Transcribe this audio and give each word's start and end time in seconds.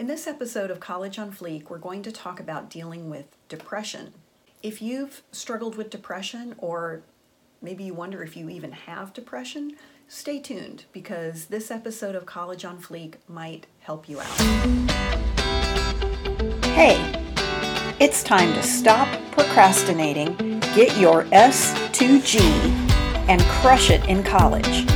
In 0.00 0.06
this 0.06 0.26
episode 0.26 0.70
of 0.70 0.80
College 0.80 1.18
on 1.18 1.30
Fleek, 1.30 1.68
we're 1.68 1.76
going 1.76 2.00
to 2.04 2.10
talk 2.10 2.40
about 2.40 2.70
dealing 2.70 3.10
with 3.10 3.26
depression. 3.50 4.14
If 4.62 4.80
you've 4.80 5.20
struggled 5.30 5.76
with 5.76 5.90
depression, 5.90 6.54
or 6.56 7.02
maybe 7.60 7.84
you 7.84 7.92
wonder 7.92 8.22
if 8.22 8.34
you 8.34 8.48
even 8.48 8.72
have 8.72 9.12
depression, 9.12 9.76
stay 10.08 10.38
tuned 10.40 10.86
because 10.94 11.48
this 11.48 11.70
episode 11.70 12.14
of 12.14 12.24
College 12.24 12.64
on 12.64 12.80
Fleek 12.80 13.16
might 13.28 13.66
help 13.80 14.08
you 14.08 14.20
out. 14.20 14.40
Hey, 16.64 16.96
it's 18.00 18.22
time 18.22 18.54
to 18.54 18.62
stop 18.62 19.06
procrastinating, 19.32 20.60
get 20.74 20.96
your 20.96 21.24
S2G, 21.24 22.40
and 23.28 23.42
crush 23.42 23.90
it 23.90 24.02
in 24.06 24.22
college. 24.22 24.86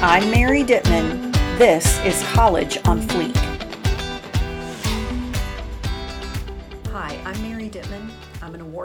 I'm 0.00 0.30
Mary 0.30 0.62
Dittman. 0.62 1.32
This 1.58 1.98
is 2.04 2.22
College 2.28 2.78
on 2.86 3.00
Fleek. 3.00 3.45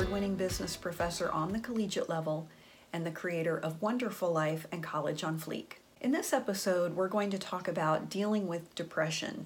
Award 0.02 0.14
winning 0.14 0.36
business 0.36 0.76
professor 0.76 1.30
on 1.30 1.54
the 1.54 1.60
collegiate 1.60 2.10
level 2.10 2.48
and 2.92 3.06
the 3.06 3.12
creator 3.12 3.56
of 3.56 3.84
Wonderful 3.84 4.32
Life 4.32 4.66
and 4.72 4.82
College 4.82 5.24
on 5.24 5.40
Fleek. 5.40 5.74
In 6.00 6.12
this 6.12 6.34
episode, 6.34 6.96
we're 6.96 7.08
going 7.08 7.30
to 7.30 7.38
talk 7.38 7.68
about 7.68 8.10
dealing 8.10 8.48
with 8.48 8.74
depression. 8.74 9.46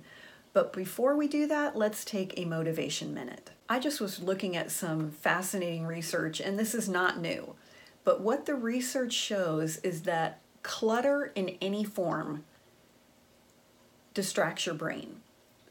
But 0.54 0.72
before 0.72 1.18
we 1.18 1.28
do 1.28 1.46
that, 1.48 1.76
let's 1.76 2.06
take 2.06 2.40
a 2.40 2.46
motivation 2.46 3.14
minute. 3.14 3.50
I 3.68 3.80
just 3.80 4.00
was 4.00 4.22
looking 4.22 4.56
at 4.56 4.72
some 4.72 5.12
fascinating 5.12 5.86
research, 5.86 6.40
and 6.40 6.58
this 6.58 6.74
is 6.74 6.88
not 6.88 7.20
new. 7.20 7.56
But 8.06 8.22
what 8.22 8.46
the 8.46 8.56
research 8.56 9.12
shows 9.12 9.78
is 9.78 10.04
that 10.04 10.40
clutter 10.64 11.34
in 11.36 11.58
any 11.60 11.84
form 11.84 12.46
distracts 14.14 14.66
your 14.66 14.76
brain. 14.76 15.18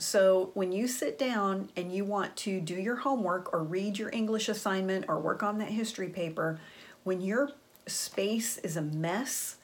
So 0.04 0.50
when 0.52 0.70
you 0.70 0.86
sit 0.86 1.18
down 1.18 1.70
and 1.76 1.90
you 1.90 2.04
want 2.04 2.36
to 2.36 2.60
do 2.60 2.74
your 2.74 2.96
homework 2.96 3.54
or 3.54 3.62
read 3.62 3.98
your 3.98 4.10
English 4.10 4.50
assignment 4.50 5.06
or 5.08 5.18
work 5.18 5.42
on 5.42 5.56
that 5.58 5.70
history 5.70 6.10
paper, 6.10 6.60
when 7.04 7.22
your 7.22 7.52
space 7.86 8.58
is 8.58 8.76
a 8.76 8.82
mess, 8.82 9.56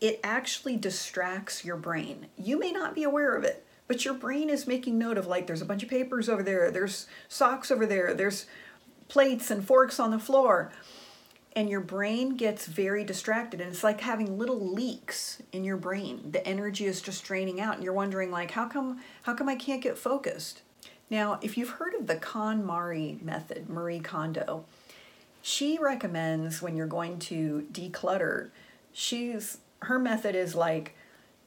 it 0.00 0.18
actually 0.24 0.78
distracts 0.78 1.66
your 1.66 1.76
brain. 1.76 2.28
You 2.38 2.58
may 2.58 2.72
not 2.72 2.94
be 2.94 3.02
aware 3.02 3.36
of 3.36 3.44
it, 3.44 3.66
but 3.88 4.06
your 4.06 4.14
brain 4.14 4.48
is 4.48 4.66
making 4.66 4.96
note 4.96 5.18
of 5.18 5.26
like 5.26 5.46
there's 5.46 5.62
a 5.62 5.66
bunch 5.66 5.82
of 5.82 5.90
papers 5.90 6.30
over 6.30 6.42
there, 6.42 6.70
there's 6.70 7.06
socks 7.28 7.70
over 7.70 7.84
there, 7.84 8.14
there's 8.14 8.46
plates 9.08 9.50
and 9.50 9.66
forks 9.66 10.00
on 10.00 10.12
the 10.12 10.18
floor 10.18 10.72
and 11.54 11.68
your 11.68 11.80
brain 11.80 12.36
gets 12.36 12.66
very 12.66 13.04
distracted 13.04 13.60
and 13.60 13.70
it's 13.70 13.84
like 13.84 14.00
having 14.00 14.38
little 14.38 14.60
leaks 14.60 15.42
in 15.52 15.64
your 15.64 15.76
brain. 15.76 16.30
The 16.30 16.46
energy 16.46 16.86
is 16.86 17.00
just 17.00 17.24
draining 17.24 17.60
out 17.60 17.76
and 17.76 17.84
you're 17.84 17.92
wondering 17.92 18.30
like 18.30 18.52
how 18.52 18.66
come 18.66 19.00
how 19.22 19.34
come 19.34 19.48
i 19.48 19.56
can't 19.56 19.82
get 19.82 19.98
focused? 19.98 20.62
Now 21.10 21.38
if 21.42 21.56
you've 21.56 21.70
heard 21.70 21.94
of 21.94 22.06
the 22.06 22.16
KonMari 22.16 23.22
method 23.22 23.68
marie 23.68 24.00
kondo 24.00 24.64
she 25.40 25.78
recommends 25.78 26.60
when 26.60 26.76
you're 26.76 26.86
going 26.86 27.18
to 27.18 27.66
declutter 27.72 28.50
she's 28.92 29.58
her 29.80 29.98
method 29.98 30.34
is 30.34 30.54
like 30.54 30.94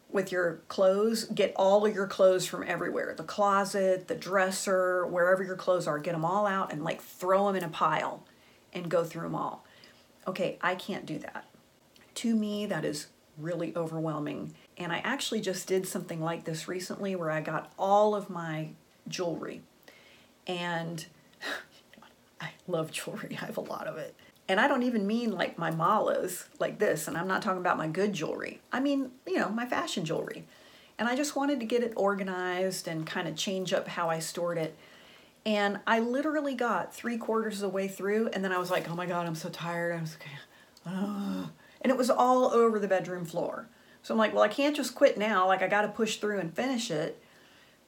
with 0.09 0.31
your 0.31 0.61
clothes 0.67 1.25
get 1.25 1.53
all 1.55 1.86
of 1.86 1.95
your 1.95 2.08
clothes 2.08 2.45
from 2.45 2.63
everywhere. 2.67 3.13
The 3.15 3.23
closet 3.23 4.08
the 4.08 4.15
dresser 4.15 5.05
wherever 5.05 5.43
your 5.43 5.55
clothes 5.55 5.88
are 5.88 5.99
get 5.99 6.13
them 6.13 6.25
all 6.25 6.47
out 6.47 6.73
and 6.73 6.83
like 6.83 7.02
throw 7.02 7.47
them 7.47 7.55
in 7.55 7.63
a 7.63 7.69
pile 7.69 8.23
and 8.73 8.89
go 8.89 9.03
through 9.03 9.23
them 9.23 9.36
all 9.36 9.63
Okay, 10.27 10.58
I 10.61 10.75
can't 10.75 11.05
do 11.05 11.17
that. 11.19 11.45
To 12.16 12.36
me, 12.36 12.66
that 12.67 12.86
is 12.86 13.08
really 13.38 13.73
overwhelming. 13.75 14.53
And 14.77 14.91
I 14.91 15.00
actually 15.00 15.41
just 15.41 15.67
did 15.67 15.88
something 15.88 16.22
like 16.22 16.44
this 16.44 16.67
recently 16.67 17.16
where 17.16 17.31
I 17.31 17.41
got 17.41 17.72
all 17.77 18.14
of 18.14 18.30
my 18.30 18.69
jewelry. 19.08 19.61
And 20.47 21.05
I 22.42 22.49
love 22.67 22.92
jewelry, 22.92 23.38
I 23.42 23.45
have 23.45 23.58
a 23.58 23.61
lot 23.61 23.88
of 23.88 23.97
it. 23.97 24.16
And 24.47 24.59
I 24.59 24.67
don't 24.67 24.83
even 24.83 25.08
mean 25.08 25.32
like 25.32 25.58
my 25.58 25.71
malas 25.71 26.45
like 26.59 26.77
this, 26.77 27.08
and 27.08 27.17
I'm 27.17 27.27
not 27.27 27.42
talking 27.42 27.61
about 27.61 27.77
my 27.77 27.88
good 27.88 28.11
jewelry. 28.14 28.59
I 28.71 28.80
mean, 28.80 29.11
you 29.26 29.38
know, 29.38 29.49
my 29.49 29.65
fashion 29.65 30.03
jewelry. 30.03 30.45
And 30.99 31.08
I 31.08 31.15
just 31.15 31.36
wanted 31.36 31.59
to 31.61 31.65
get 31.65 31.83
it 31.83 31.93
organized 31.95 32.88
and 32.88 33.08
kind 33.08 33.27
of 33.27 33.36
change 33.36 33.73
up 33.73 33.88
how 33.88 34.09
I 34.09 34.20
stored 34.20 34.58
it. 34.58 34.76
And 35.45 35.79
I 35.87 35.99
literally 35.99 36.53
got 36.53 36.93
three 36.93 37.17
quarters 37.17 37.55
of 37.55 37.61
the 37.61 37.69
way 37.69 37.87
through, 37.87 38.27
and 38.27 38.43
then 38.43 38.52
I 38.52 38.59
was 38.59 38.69
like, 38.69 38.89
oh 38.89 38.95
my 38.95 39.07
God, 39.07 39.25
I'm 39.25 39.35
so 39.35 39.49
tired. 39.49 39.95
I 39.97 40.02
was 40.02 40.17
like, 40.19 40.29
and 41.81 41.91
it 41.91 41.97
was 41.97 42.09
all 42.09 42.45
over 42.53 42.77
the 42.77 42.87
bedroom 42.87 43.25
floor. 43.25 43.67
So 44.03 44.13
I'm 44.13 44.17
like, 44.17 44.33
well, 44.33 44.43
I 44.43 44.47
can't 44.47 44.75
just 44.75 44.95
quit 44.95 45.17
now. 45.17 45.47
Like, 45.47 45.61
I 45.61 45.67
got 45.67 45.81
to 45.81 45.87
push 45.87 46.17
through 46.17 46.39
and 46.39 46.53
finish 46.53 46.91
it. 46.91 47.21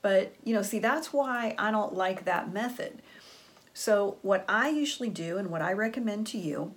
But, 0.01 0.33
you 0.43 0.53
know, 0.53 0.61
see, 0.61 0.79
that's 0.79 1.13
why 1.13 1.55
I 1.57 1.71
don't 1.71 1.93
like 1.93 2.25
that 2.25 2.51
method. 2.51 3.01
So, 3.73 4.17
what 4.21 4.45
I 4.47 4.69
usually 4.69 5.09
do 5.09 5.37
and 5.37 5.49
what 5.49 5.61
I 5.61 5.73
recommend 5.73 6.27
to 6.27 6.37
you 6.37 6.75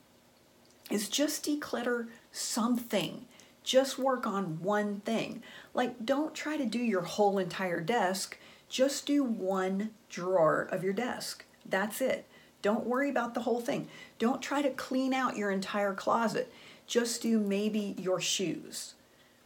is 0.91 1.09
just 1.09 1.45
declutter 1.45 2.09
something. 2.33 3.27
Just 3.65 3.99
work 3.99 4.27
on 4.27 4.63
one 4.63 5.01
thing. 5.01 5.43
Like, 5.75 6.07
don't 6.07 6.35
try 6.35 6.57
to 6.57 6.65
do 6.65 6.79
your 6.79 7.03
whole 7.03 7.39
entire 7.39 7.81
desk 7.81 8.39
just 8.69 9.07
do 9.07 9.23
one 9.23 9.91
drawer 10.09 10.69
of 10.71 10.83
your 10.83 10.93
desk. 10.93 11.45
That's 11.65 12.01
it. 12.01 12.27
Don't 12.63 12.87
worry 12.87 13.11
about 13.11 13.35
the 13.35 13.43
whole 13.43 13.61
thing. 13.61 13.89
Don't 14.19 14.43
try 14.43 14.63
to 14.63 14.71
clean 14.71 15.15
out 15.15 15.37
your 15.37 15.51
entire 15.51 15.95
closet. 15.95 16.53
Just 16.87 17.23
do 17.23 17.39
maybe 17.39 17.95
your 17.99 18.21
shoes, 18.21 18.95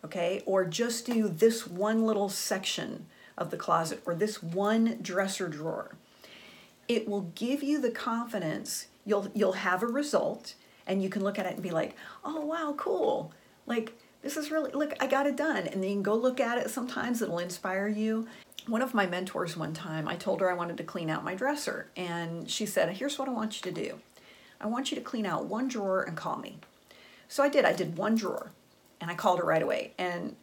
okay? 0.04 0.42
Or 0.46 0.64
just 0.64 1.06
do 1.06 1.28
this 1.28 1.66
one 1.66 2.04
little 2.04 2.28
section 2.28 3.06
of 3.36 3.50
the 3.50 3.56
closet 3.56 4.02
or 4.06 4.14
this 4.14 4.42
one 4.42 4.98
dresser 5.00 5.48
drawer. 5.48 5.96
It 6.88 7.08
will 7.08 7.32
give 7.34 7.62
you 7.62 7.80
the 7.80 7.90
confidence. 7.90 8.86
You'll 9.06 9.28
you'll 9.34 9.52
have 9.52 9.82
a 9.82 9.86
result 9.86 10.54
and 10.86 11.02
you 11.02 11.08
can 11.08 11.22
look 11.22 11.38
at 11.38 11.46
it 11.46 11.54
and 11.54 11.62
be 11.62 11.70
like, 11.70 11.96
"Oh, 12.24 12.44
wow, 12.44 12.74
cool." 12.76 13.32
Like 13.66 13.92
this 14.22 14.36
is 14.36 14.50
really 14.50 14.70
look, 14.72 14.94
I 15.00 15.06
got 15.06 15.26
it 15.26 15.36
done. 15.36 15.66
And 15.66 15.82
then 15.82 15.90
you 15.90 15.96
can 15.96 16.02
go 16.02 16.14
look 16.14 16.40
at 16.40 16.58
it. 16.58 16.70
Sometimes 16.70 17.22
it'll 17.22 17.38
inspire 17.38 17.88
you 17.88 18.26
one 18.66 18.82
of 18.82 18.94
my 18.94 19.06
mentors 19.06 19.56
one 19.56 19.72
time, 19.72 20.06
I 20.08 20.16
told 20.16 20.40
her 20.40 20.50
I 20.50 20.54
wanted 20.54 20.76
to 20.78 20.84
clean 20.84 21.10
out 21.10 21.24
my 21.24 21.34
dresser, 21.34 21.88
and 21.96 22.48
she 22.48 22.66
said, 22.66 22.96
Here's 22.96 23.18
what 23.18 23.28
I 23.28 23.32
want 23.32 23.56
you 23.56 23.72
to 23.72 23.82
do 23.82 23.98
I 24.60 24.66
want 24.66 24.90
you 24.90 24.96
to 24.96 25.02
clean 25.02 25.26
out 25.26 25.46
one 25.46 25.68
drawer 25.68 26.02
and 26.02 26.16
call 26.16 26.36
me. 26.36 26.58
So 27.28 27.42
I 27.42 27.48
did. 27.48 27.64
I 27.64 27.72
did 27.72 27.96
one 27.96 28.14
drawer, 28.14 28.52
and 29.00 29.10
I 29.10 29.14
called 29.14 29.38
her 29.38 29.44
right 29.44 29.62
away. 29.62 29.92
And 29.98 30.36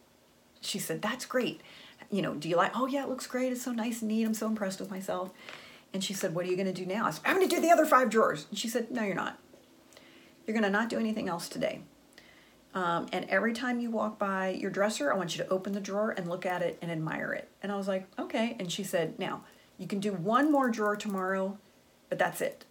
she 0.62 0.80
said, 0.80 1.02
That's 1.02 1.26
great. 1.26 1.62
You 2.10 2.22
know, 2.22 2.36
do 2.36 2.48
you 2.48 2.56
like, 2.56 2.72
oh, 2.74 2.86
yeah, 2.86 3.04
it 3.04 3.10
looks 3.10 3.28
great. 3.28 3.52
It's 3.52 3.64
so 3.64 3.74
nice 3.74 4.02
and 4.02 4.10
neat. 4.10 4.24
I'm 4.24 4.34
so 4.34 4.48
impressed 4.48 4.80
with 4.80 4.90
myself. 4.90 5.32
And 5.94 6.02
she 6.04 6.14
said, 6.14 6.34
What 6.34 6.46
are 6.46 6.50
you 6.50 6.56
going 6.56 6.74
to 6.74 6.74
do 6.74 6.86
now? 6.86 7.06
I 7.06 7.12
said, 7.12 7.22
I'm 7.26 7.36
going 7.36 7.48
to 7.48 7.56
do 7.56 7.62
the 7.62 7.72
other 7.72 7.86
five 7.86 8.10
drawers. 8.10 8.48
And 8.50 8.58
she 8.58 8.68
said, 8.68 8.92
No, 8.92 9.04
you're 9.04 9.16
not. 9.16 9.40
You're 10.46 10.54
going 10.54 10.64
to 10.64 10.70
not 10.70 10.90
do 10.90 11.00
anything 11.00 11.28
else 11.28 11.50
today. 11.50 11.82
Um, 12.78 13.08
and 13.12 13.26
every 13.28 13.54
time 13.54 13.80
you 13.80 13.90
walk 13.90 14.20
by 14.20 14.50
your 14.50 14.70
dresser, 14.70 15.12
I 15.12 15.18
want 15.18 15.36
you 15.36 15.44
to 15.44 15.50
open 15.50 15.74
the 15.74 15.80
drawer 15.80 16.12
and 16.12 16.30
look 16.30 16.46
at 16.46 16.62
it 16.62 16.78
and 16.80 16.92
admire 16.92 17.34
it. 17.34 17.50
And 17.64 17.72
I 17.72 17.76
was 17.76 17.88
like, 17.88 18.06
okay. 18.20 18.56
And 18.60 18.72
she 18.72 18.84
said, 18.84 19.18
now 19.18 19.42
you 19.80 19.88
can 19.88 20.00
do 20.00 20.14
one 20.14 20.52
more 20.52 20.70
drawer 20.70 20.96
tomorrow, 20.96 21.58
but 22.08 22.20
that's 22.20 22.40
it. 22.40 22.66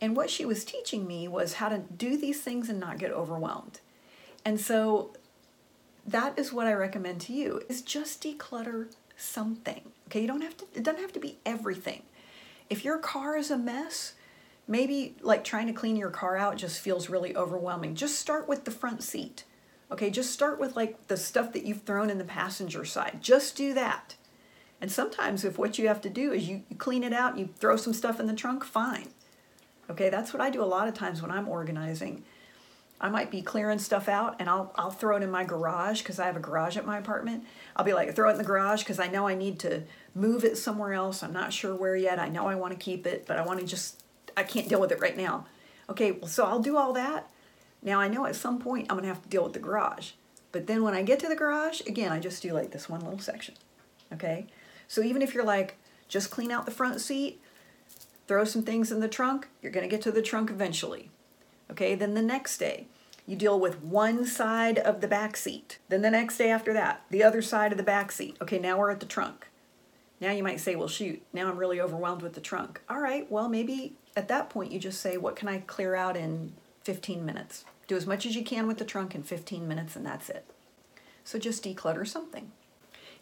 And 0.00 0.14
what 0.14 0.30
she 0.30 0.44
was 0.44 0.64
teaching 0.64 1.04
me 1.04 1.26
was 1.26 1.54
how 1.54 1.68
to 1.68 1.78
do 1.78 2.16
these 2.16 2.42
things 2.42 2.68
and 2.68 2.78
not 2.78 2.98
get 2.98 3.10
overwhelmed. 3.10 3.80
And 4.44 4.60
so 4.60 5.10
that 6.06 6.38
is 6.38 6.52
what 6.52 6.68
I 6.68 6.72
recommend 6.74 7.20
to 7.22 7.32
you 7.32 7.62
is 7.68 7.82
just 7.82 8.22
declutter 8.22 8.86
something. 9.16 9.80
Okay, 10.06 10.20
you 10.20 10.28
don't 10.28 10.42
have 10.42 10.56
to 10.58 10.64
it 10.76 10.84
doesn't 10.84 11.00
have 11.02 11.12
to 11.14 11.20
be 11.20 11.38
everything. 11.44 12.02
If 12.70 12.84
your 12.84 12.98
car 12.98 13.36
is 13.36 13.50
a 13.50 13.58
mess, 13.58 14.14
maybe 14.68 15.16
like 15.22 15.42
trying 15.42 15.66
to 15.66 15.72
clean 15.72 15.96
your 15.96 16.10
car 16.10 16.36
out 16.36 16.56
just 16.56 16.80
feels 16.80 17.08
really 17.08 17.34
overwhelming. 17.34 17.94
Just 17.94 18.18
start 18.18 18.46
with 18.46 18.64
the 18.64 18.70
front 18.70 19.02
seat. 19.02 19.44
Okay, 19.90 20.10
just 20.10 20.30
start 20.30 20.60
with 20.60 20.76
like 20.76 21.08
the 21.08 21.16
stuff 21.16 21.52
that 21.54 21.64
you've 21.64 21.82
thrown 21.82 22.10
in 22.10 22.18
the 22.18 22.24
passenger 22.24 22.84
side. 22.84 23.18
Just 23.22 23.56
do 23.56 23.72
that. 23.72 24.16
And 24.80 24.92
sometimes 24.92 25.44
if 25.44 25.58
what 25.58 25.78
you 25.78 25.88
have 25.88 26.02
to 26.02 26.10
do 26.10 26.32
is 26.32 26.48
you, 26.48 26.62
you 26.68 26.76
clean 26.76 27.02
it 27.02 27.12
out, 27.12 27.38
you 27.38 27.48
throw 27.58 27.76
some 27.76 27.94
stuff 27.94 28.20
in 28.20 28.26
the 28.26 28.34
trunk, 28.34 28.64
fine. 28.64 29.08
Okay, 29.90 30.10
that's 30.10 30.32
what 30.32 30.42
I 30.42 30.50
do 30.50 30.62
a 30.62 30.66
lot 30.66 30.86
of 30.86 30.94
times 30.94 31.22
when 31.22 31.30
I'm 31.30 31.48
organizing. 31.48 32.22
I 33.00 33.08
might 33.08 33.30
be 33.30 33.42
clearing 33.42 33.78
stuff 33.78 34.08
out 34.08 34.36
and 34.38 34.50
I'll 34.50 34.72
I'll 34.76 34.90
throw 34.90 35.16
it 35.16 35.22
in 35.22 35.30
my 35.30 35.44
garage 35.44 36.02
because 36.02 36.18
I 36.18 36.26
have 36.26 36.36
a 36.36 36.40
garage 36.40 36.76
at 36.76 36.84
my 36.84 36.98
apartment. 36.98 37.44
I'll 37.76 37.84
be 37.84 37.94
like 37.94 38.14
throw 38.14 38.28
it 38.28 38.32
in 38.32 38.38
the 38.38 38.44
garage 38.44 38.82
because 38.82 38.98
I 38.98 39.06
know 39.06 39.26
I 39.26 39.34
need 39.34 39.60
to 39.60 39.84
move 40.14 40.44
it 40.44 40.58
somewhere 40.58 40.92
else. 40.92 41.22
I'm 41.22 41.32
not 41.32 41.52
sure 41.52 41.74
where 41.74 41.96
yet. 41.96 42.18
I 42.18 42.28
know 42.28 42.48
I 42.48 42.56
want 42.56 42.72
to 42.72 42.78
keep 42.78 43.06
it, 43.06 43.24
but 43.26 43.38
I 43.38 43.46
want 43.46 43.60
to 43.60 43.66
just 43.66 44.02
I 44.38 44.44
can't 44.44 44.68
deal 44.68 44.80
with 44.80 44.92
it 44.92 45.00
right 45.00 45.16
now. 45.16 45.46
Okay, 45.90 46.12
well, 46.12 46.28
so 46.28 46.44
I'll 46.44 46.60
do 46.60 46.76
all 46.76 46.92
that. 46.92 47.28
Now 47.82 48.00
I 48.00 48.06
know 48.06 48.24
at 48.24 48.36
some 48.36 48.60
point 48.60 48.86
I'm 48.88 48.96
gonna 48.96 49.08
have 49.08 49.22
to 49.22 49.28
deal 49.28 49.42
with 49.42 49.52
the 49.52 49.58
garage. 49.58 50.12
But 50.52 50.68
then 50.68 50.84
when 50.84 50.94
I 50.94 51.02
get 51.02 51.18
to 51.20 51.28
the 51.28 51.34
garage, 51.34 51.80
again, 51.88 52.12
I 52.12 52.20
just 52.20 52.40
do 52.40 52.52
like 52.52 52.70
this 52.70 52.88
one 52.88 53.00
little 53.00 53.18
section. 53.18 53.56
Okay? 54.12 54.46
So 54.86 55.02
even 55.02 55.22
if 55.22 55.34
you're 55.34 55.44
like, 55.44 55.76
just 56.06 56.30
clean 56.30 56.52
out 56.52 56.66
the 56.66 56.70
front 56.70 57.00
seat, 57.00 57.40
throw 58.28 58.44
some 58.44 58.62
things 58.62 58.92
in 58.92 59.00
the 59.00 59.08
trunk, 59.08 59.48
you're 59.60 59.72
gonna 59.72 59.88
get 59.88 60.02
to 60.02 60.12
the 60.12 60.22
trunk 60.22 60.50
eventually. 60.50 61.10
Okay, 61.68 61.96
then 61.96 62.14
the 62.14 62.22
next 62.22 62.58
day, 62.58 62.86
you 63.26 63.34
deal 63.34 63.58
with 63.58 63.82
one 63.82 64.24
side 64.24 64.78
of 64.78 65.00
the 65.00 65.08
back 65.08 65.36
seat. 65.36 65.78
Then 65.88 66.02
the 66.02 66.12
next 66.12 66.38
day 66.38 66.48
after 66.48 66.72
that, 66.74 67.02
the 67.10 67.24
other 67.24 67.42
side 67.42 67.72
of 67.72 67.78
the 67.78 67.84
back 67.84 68.12
seat. 68.12 68.36
Okay, 68.40 68.60
now 68.60 68.78
we're 68.78 68.90
at 68.90 69.00
the 69.00 69.06
trunk. 69.06 69.48
Now 70.20 70.30
you 70.30 70.42
might 70.42 70.60
say, 70.60 70.76
well, 70.76 70.88
shoot, 70.88 71.22
now 71.32 71.48
I'm 71.48 71.58
really 71.58 71.80
overwhelmed 71.80 72.22
with 72.22 72.34
the 72.34 72.40
trunk. 72.40 72.80
All 72.88 73.00
right, 73.00 73.30
well, 73.30 73.48
maybe 73.48 73.94
at 74.18 74.26
that 74.26 74.50
point 74.50 74.72
you 74.72 74.80
just 74.80 75.00
say, 75.00 75.16
what 75.16 75.36
can 75.36 75.46
I 75.46 75.58
clear 75.60 75.94
out 75.94 76.16
in 76.16 76.52
15 76.82 77.24
minutes? 77.24 77.64
Do 77.86 77.96
as 77.96 78.04
much 78.04 78.26
as 78.26 78.34
you 78.34 78.42
can 78.42 78.66
with 78.66 78.78
the 78.78 78.84
trunk 78.84 79.14
in 79.14 79.22
15 79.22 79.66
minutes, 79.68 79.94
and 79.94 80.04
that's 80.04 80.28
it. 80.28 80.44
So 81.22 81.38
just 81.38 81.62
declutter 81.62 82.06
something. 82.06 82.50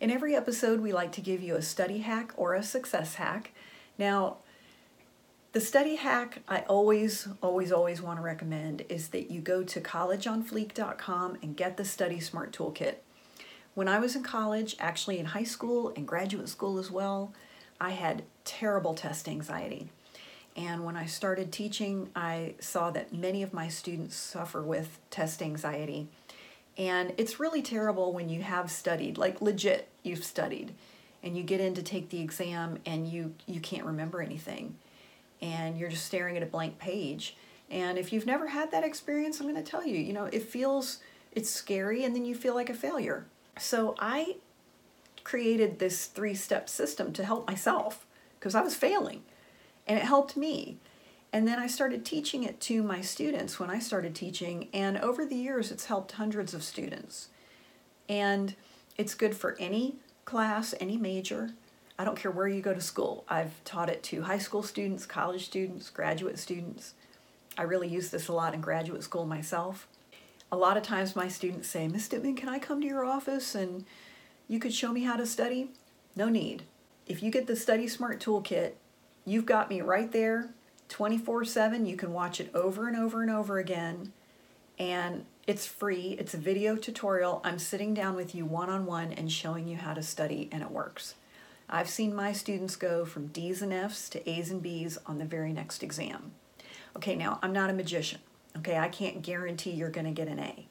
In 0.01 0.11
every 0.11 0.35
episode, 0.35 0.81
we 0.81 0.95
like 0.95 1.13
to 1.13 1.21
give 1.21 1.43
you 1.43 1.55
a 1.55 1.61
study 1.61 1.99
hack 1.99 2.33
or 2.37 2.55
a 2.55 2.63
success 2.63 3.17
hack. 3.17 3.53
Now, 3.99 4.39
the 5.53 5.61
study 5.61 5.97
hack 5.97 6.39
I 6.49 6.61
always, 6.61 7.29
always, 7.43 7.73
always 7.73 8.01
want 8.01 8.19
to 8.19 8.23
recommend 8.23 8.83
is 8.89 9.09
that 9.09 9.31
you 9.31 9.43
go 9.43 9.63
to 9.65 9.81
collegeonfleek.com 9.83 11.39
and 11.43 11.57
get 11.57 11.77
the 11.77 11.85
Study 11.85 12.21
Smart 12.21 12.57
Toolkit. 12.57 12.97
When 13.75 13.87
I 13.87 13.99
was 13.99 14.17
in 14.17 14.23
college, 14.23 14.77
actually 14.81 15.19
in 15.19 15.27
high 15.27 15.45
school 15.45 15.93
and 15.95 16.09
graduate 16.09 16.49
school 16.49 16.79
as 16.79 16.91
well, 16.91 17.35
I 17.79 17.91
had 17.91 18.23
terrible 18.45 18.95
test 18.95 19.29
anxiety. 19.29 19.91
And 20.57 20.85
when 20.87 20.97
I 20.97 21.05
started 21.05 21.53
teaching, 21.53 22.09
I 22.17 22.55
saw 22.61 22.91
that 22.93 23.13
many 23.13 23.43
of 23.43 23.53
my 23.53 23.69
students 23.69 24.17
suffer 24.17 24.63
with 24.63 24.99
test 25.11 25.43
anxiety. 25.43 26.09
And 26.79 27.13
it's 27.19 27.39
really 27.39 27.61
terrible 27.61 28.13
when 28.13 28.31
you 28.31 28.41
have 28.43 28.71
studied, 28.71 29.19
like 29.19 29.43
legit, 29.43 29.89
you've 30.03 30.25
studied, 30.25 30.73
and 31.23 31.37
you 31.37 31.43
get 31.43 31.61
in 31.61 31.75
to 31.75 31.83
take 31.83 32.09
the 32.09 32.23
exam 32.23 32.79
and 32.87 33.07
you, 33.07 33.35
you 33.47 33.61
can't 33.61 33.85
remember 33.85 34.23
anything. 34.23 34.77
And 35.43 35.79
you're 35.79 35.91
just 35.91 36.07
staring 36.07 36.39
at 36.39 36.43
a 36.43 36.47
blank 36.47 36.79
page. 36.79 37.37
And 37.71 37.99
if 37.99 38.11
you've 38.13 38.27
never 38.27 38.49
had 38.49 38.71
that 38.71 38.85
experience, 38.85 39.41
I'm 39.41 39.49
going 39.49 39.63
to 39.63 39.71
tell 39.71 39.87
you, 39.87 39.99
you 39.99 40.15
know, 40.15 40.25
it 40.25 40.43
feels, 40.43 41.01
it's 41.33 41.51
scary, 41.51 42.05
and 42.05 42.15
then 42.15 42.25
you 42.25 42.35
feel 42.35 42.55
like 42.55 42.71
a 42.71 42.75
failure. 42.75 43.27
So 43.59 43.95
I 43.99 44.37
created 45.23 45.79
this 45.79 46.07
three 46.07 46.35
step 46.35 46.69
system 46.71 47.13
to 47.15 47.25
help 47.25 47.47
myself 47.47 48.07
because 48.39 48.55
I 48.55 48.63
was 48.63 48.75
failing 48.75 49.23
and 49.87 49.99
it 49.99 50.05
helped 50.05 50.37
me. 50.37 50.79
And 51.33 51.47
then 51.47 51.59
I 51.59 51.67
started 51.67 52.05
teaching 52.05 52.45
it 52.45 52.61
to 52.63 52.83
my 52.83 53.01
students 53.01 53.59
when 53.59 53.71
I 53.71 53.79
started 53.79 54.15
teaching, 54.15 54.69
and 54.73 54.97
over 54.99 55.25
the 55.25 55.37
years, 55.37 55.71
it's 55.71 55.87
helped 55.87 56.13
hundreds 56.13 56.55
of 56.55 56.63
students. 56.63 57.29
And 58.09 58.55
it's 58.97 59.15
good 59.15 59.37
for 59.37 59.57
any 59.59 59.97
class, 60.25 60.75
any 60.81 60.97
major. 60.97 61.51
I 61.99 62.05
don't 62.05 62.17
care 62.17 62.31
where 62.31 62.49
you 62.49 62.63
go 62.63 62.75
to 62.75 62.81
school. 62.81 63.25
I've 63.29 63.63
taught 63.65 63.91
it 63.91 64.03
to 64.05 64.23
high 64.23 64.39
school 64.39 64.63
students, 64.63 65.07
college 65.07 65.45
students, 65.45 65.91
graduate 65.91 66.39
students. 66.39 66.95
I 67.59 67.63
really 67.63 67.89
use 67.89 68.11
this 68.11 68.29
a 68.29 68.33
lot 68.33 68.55
in 68.55 68.61
graduate 68.61 69.03
school 69.03 69.27
myself 69.27 69.89
a 70.51 70.57
lot 70.57 70.77
of 70.77 70.83
times 70.83 71.17
my 71.17 71.29
students 71.29 71.69
say, 71.69 71.89
Miss 71.89 72.09
Dittman, 72.09 72.37
can 72.37 72.49
I 72.49 72.59
come 72.59 72.81
to 72.81 72.87
your 72.87 73.05
office 73.05 73.55
and 73.55 73.85
you 74.49 74.59
could 74.59 74.73
show 74.73 74.93
me 74.93 75.03
how 75.03 75.17
to 75.17 75.27
study? 75.27 75.71
No 76.15 76.29
need. 76.29 76.63
If 77.07 77.23
you 77.23 77.31
get 77.31 77.47
the 77.47 77.57
Study 77.57 77.89
Smart 77.89 78.21
Toolkit, 78.21 78.73
you've 79.27 79.45
got 79.45 79.69
me 79.69 79.83
right 79.83 80.11
there 80.11 80.49
24 80.89 81.45
7. 81.45 81.85
You 81.85 81.97
can 81.97 82.13
watch 82.13 82.41
it 82.41 82.51
over 82.55 82.89
and 82.89 82.97
over 82.97 83.21
and 83.21 83.31
over 83.31 83.59
again. 83.59 84.13
And 84.79 85.27
it's 85.47 85.67
free, 85.67 86.17
it's 86.19 86.35
a 86.35 86.39
video 86.39 86.77
tutorial. 86.77 87.41
I'm 87.45 87.59
sitting 87.59 87.95
down 87.95 88.17
with 88.17 88.35
you 88.35 88.45
one 88.45 88.69
on 88.69 88.85
one 88.87 89.13
and 89.13 89.31
showing 89.31 89.69
you 89.69 89.77
how 89.77 89.95
to 89.95 90.03
study, 90.03 90.49
and 90.53 90.63
it 90.63 90.71
works. 90.71 91.15
I've 91.69 91.89
seen 91.89 92.15
my 92.15 92.33
students 92.33 92.77
go 92.77 93.05
from 93.05 93.29
D's 93.29 93.63
and 93.63 93.73
F's 93.73 94.09
to 94.11 94.29
A's 94.29 94.51
and 94.51 94.63
B's 94.63 94.99
on 95.07 95.19
the 95.19 95.25
very 95.25 95.53
next 95.53 95.83
exam. 95.83 96.33
Okay, 96.97 97.17
now 97.17 97.39
I'm 97.43 97.53
not 97.53 97.71
a 97.71 97.75
magician. 97.75 98.21
Okay, 98.57 98.79
I 98.79 98.89
can't 98.89 99.23
guarantee 99.23 99.71
you're 99.71 99.91
going 99.91 100.07
to 100.07 100.13
get 100.13 100.29
an 100.29 100.39
A. 100.39 100.67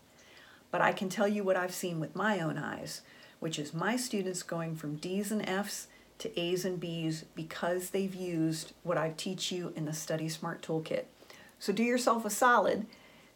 But 0.72 0.82
I 0.82 0.92
can 0.92 1.10
tell 1.10 1.28
you 1.28 1.44
what 1.44 1.56
I've 1.56 1.74
seen 1.74 2.00
with 2.00 2.16
my 2.16 2.40
own 2.40 2.58
eyes, 2.58 3.02
which 3.40 3.60
is 3.60 3.74
my 3.74 3.96
students 3.96 4.44
going 4.44 4.76
from 4.76 4.96
D's 4.96 5.32
and 5.32 5.48
F's 5.48 5.88
to 6.20 6.40
A's 6.40 6.66
and 6.66 6.80
B's 6.80 7.26
because 7.36 7.90
they've 7.90 8.14
used 8.14 8.74
what 8.84 8.98
I 8.98 9.14
teach 9.16 9.52
you 9.52 9.74
in 9.76 9.86
the 9.86 9.94
Study 9.94 10.30
Smart 10.30 10.62
Toolkit. 10.62 11.06
So 11.60 11.74
do 11.74 11.84
yourself 11.84 12.26
a 12.26 12.30
solid, 12.30 12.86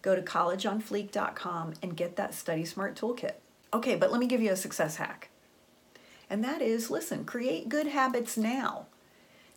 go 0.01 0.15
to 0.15 0.21
collegeonfleek.com 0.21 1.73
and 1.81 1.97
get 1.97 2.15
that 2.15 2.33
Study 2.33 2.65
Smart 2.65 2.95
Toolkit. 2.99 3.33
Okay, 3.73 3.95
but 3.95 4.11
let 4.11 4.19
me 4.19 4.27
give 4.27 4.41
you 4.41 4.51
a 4.51 4.55
success 4.55 4.95
hack. 4.97 5.29
And 6.29 6.43
that 6.43 6.61
is 6.61 6.89
listen, 6.89 7.25
create 7.25 7.69
good 7.69 7.87
habits 7.87 8.37
now. 8.37 8.85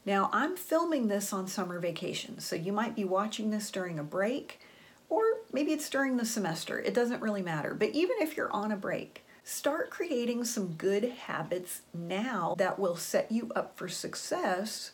Now, 0.05 0.31
I'm 0.33 0.57
filming 0.57 1.07
this 1.07 1.33
on 1.33 1.47
summer 1.47 1.79
vacation, 1.79 2.41
so 2.41 2.57
you 2.57 2.73
might 2.73 2.97
be 2.97 3.05
watching 3.05 3.51
this 3.51 3.71
during 3.71 3.99
a 3.99 4.05
break 4.05 4.59
or 5.13 5.23
maybe 5.53 5.73
it's 5.73 5.91
during 5.91 6.17
the 6.17 6.25
semester. 6.25 6.81
It 6.81 6.95
doesn't 6.95 7.21
really 7.21 7.43
matter. 7.43 7.75
But 7.75 7.91
even 7.91 8.17
if 8.21 8.35
you're 8.35 8.51
on 8.51 8.73
a 8.73 8.77
break, 8.77 9.23
start 9.45 9.91
creating 9.91 10.45
some 10.45 10.75
good 10.75 11.05
habits 11.05 11.83
now 11.93 12.55
that 12.59 12.79
will 12.79 12.97
set 12.97 13.31
you 13.31 13.51
up 13.57 13.77
for 13.77 13.89
success 13.89 14.93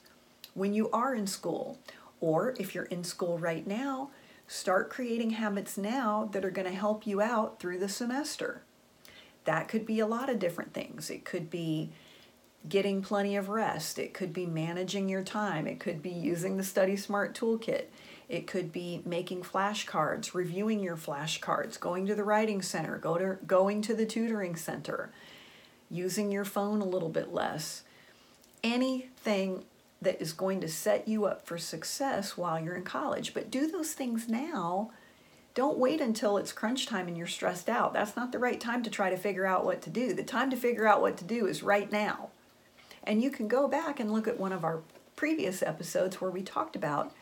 when 0.55 0.73
you 0.73 0.91
are 0.91 1.15
in 1.15 1.27
school. 1.27 1.79
Or 2.21 2.55
if 2.59 2.75
you're 2.75 2.85
in 2.85 3.05
school 3.05 3.39
right 3.39 3.67
now, 3.67 4.11
start 4.47 4.91
creating 4.91 5.31
habits 5.31 5.77
now 5.77 6.29
that 6.33 6.45
are 6.45 6.51
going 6.51 6.69
to 6.69 6.75
help 6.75 7.07
you 7.07 7.21
out 7.21 7.61
through 7.61 7.79
the 7.79 7.89
semester. 7.89 8.63
That 9.45 9.69
could 9.69 9.87
be 9.87 10.01
a 10.01 10.07
lot 10.07 10.29
of 10.29 10.39
different 10.39 10.75
things. 10.75 11.11
It 11.11 11.25
could 11.25 11.51
be 11.51 11.91
getting 12.69 13.03
plenty 13.03 13.37
of 13.37 13.49
rest. 13.49 13.99
It 13.99 14.13
could 14.13 14.33
be 14.33 14.47
managing 14.47 15.09
your 15.09 15.23
time. 15.23 15.67
It 15.67 15.79
could 15.79 16.03
be 16.03 16.11
using 16.11 16.57
the 16.57 16.65
Study 16.65 16.97
Smart 16.97 17.39
Toolkit. 17.39 17.85
It 18.29 18.47
could 18.47 18.73
be 18.73 19.01
making 19.07 19.43
flashcards, 19.43 20.35
reviewing 20.35 20.81
your 20.81 20.97
flashcards, 20.97 21.81
going 21.81 22.07
to 22.07 22.15
the 22.15 22.25
writing 22.25 22.61
center, 22.61 22.99
go 22.99 23.17
to, 23.17 23.39
going 23.47 23.81
to 23.83 23.95
the 23.95 24.05
tutoring 24.05 24.55
center, 24.55 25.11
using 25.91 26.31
your 26.31 26.45
phone 26.45 26.81
a 26.81 26.87
little 26.87 27.09
bit 27.09 27.33
less. 27.33 27.85
Anything 28.63 29.65
that 30.03 30.21
is 30.21 30.33
going 30.33 30.61
to 30.61 30.69
set 30.69 31.09
you 31.09 31.25
up 31.25 31.47
for 31.47 31.59
success 31.59 32.37
while 32.37 32.61
you're 32.61 32.77
in 32.77 32.85
college. 32.85 33.35
But 33.35 33.51
do 33.51 33.67
those 33.67 33.93
things 33.95 34.29
now. 34.29 34.91
Don't 35.55 35.79
wait 35.79 36.01
until 36.01 36.37
it's 36.37 36.53
crunch 36.53 36.87
time 36.87 37.09
and 37.09 37.17
you're 37.17 37.27
stressed 37.27 37.69
out. 37.69 37.95
That's 37.95 38.15
not 38.15 38.31
the 38.31 38.39
right 38.39 38.61
time 38.61 38.83
to 38.85 38.91
try 38.91 39.11
to 39.11 39.17
figure 39.17 39.47
out 39.47 39.65
what 39.65 39.83
to 39.83 39.91
do. 39.91 40.13
The 40.13 40.23
time 40.23 40.51
to 40.51 40.57
figure 40.57 40.87
out 40.87 41.01
what 41.01 41.17
to 41.17 41.25
do 41.25 41.47
is 41.47 41.63
right 41.63 41.91
now. 41.91 42.29
And 43.03 43.23
you 43.23 43.31
can 43.31 43.49
go 43.49 43.67
back 43.67 43.99
and 43.99 44.13
look 44.13 44.29
at 44.29 44.39
one 44.39 44.53
of 44.53 44.65
our 44.65 44.83
previous 45.17 45.63
episodes 45.63 46.21
where 46.21 46.31
we 46.31 46.43
talked 46.43 46.77
about 46.77 47.13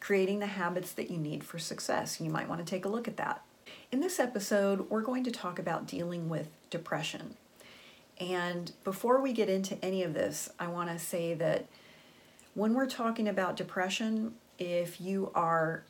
creating 0.00 0.38
the 0.38 0.46
habits 0.46 0.92
that 0.92 1.10
you 1.10 1.18
need 1.18 1.44
for 1.44 1.58
success. 1.58 2.20
You 2.20 2.30
might 2.30 2.48
want 2.48 2.64
to 2.64 2.70
take 2.70 2.84
a 2.84 2.88
look 2.88 3.08
at 3.08 3.16
that. 3.16 3.42
In 3.90 4.00
this 4.00 4.18
episode, 4.18 4.88
we're 4.90 5.02
going 5.02 5.24
to 5.24 5.30
talk 5.30 5.58
about 5.58 5.86
dealing 5.86 6.28
with 6.28 6.48
depression. 6.70 7.36
And 8.20 8.72
before 8.84 9.20
we 9.20 9.32
get 9.32 9.48
into 9.48 9.82
any 9.84 10.02
of 10.02 10.14
this, 10.14 10.50
I 10.58 10.66
want 10.68 10.90
to 10.90 10.98
say 10.98 11.34
that 11.34 11.66
when 12.54 12.74
we're 12.74 12.86
talking 12.86 13.28
about 13.28 13.56
depression, 13.56 14.34
if 14.58 15.00
you 15.00 15.30
are 15.34 15.84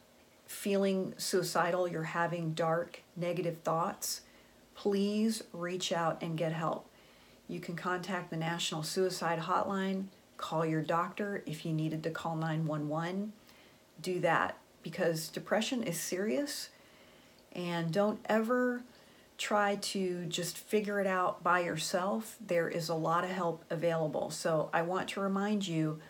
feeling 0.46 1.14
suicidal, 1.16 1.88
you're 1.88 2.02
having 2.02 2.52
dark, 2.52 3.02
negative 3.16 3.58
thoughts, 3.58 4.22
please 4.74 5.42
reach 5.52 5.92
out 5.92 6.22
and 6.22 6.36
get 6.36 6.52
help. 6.52 6.86
You 7.48 7.60
can 7.60 7.76
contact 7.76 8.30
the 8.30 8.36
National 8.36 8.82
Suicide 8.82 9.40
Hotline, 9.40 10.04
call 10.36 10.66
your 10.66 10.82
doctor 10.82 11.42
if 11.46 11.64
you 11.64 11.72
needed 11.72 12.02
to 12.02 12.10
call 12.10 12.36
911 12.36 13.32
do 14.00 14.20
that 14.20 14.56
because 14.82 15.28
depression 15.28 15.82
is 15.82 15.98
serious 15.98 16.70
and 17.52 17.92
don't 17.92 18.20
ever 18.26 18.82
try 19.36 19.76
to 19.76 20.24
just 20.26 20.58
figure 20.58 21.00
it 21.00 21.06
out 21.06 21.42
by 21.42 21.60
yourself. 21.60 22.36
There 22.44 22.68
is 22.68 22.88
a 22.88 22.94
lot 22.94 23.24
of 23.24 23.30
help 23.30 23.64
available. 23.70 24.30
So 24.30 24.68
I 24.72 24.82
want 24.82 25.08
to 25.10 25.20
remind 25.20 25.66
you 25.66 26.00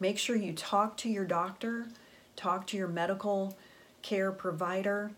make 0.00 0.18
sure 0.18 0.36
you 0.36 0.52
talk 0.52 0.96
to 0.98 1.08
your 1.08 1.24
doctor, 1.24 1.86
talk 2.36 2.66
to 2.68 2.76
your 2.76 2.88
medical 2.88 3.56
care 4.02 4.30
provider, 4.30 5.10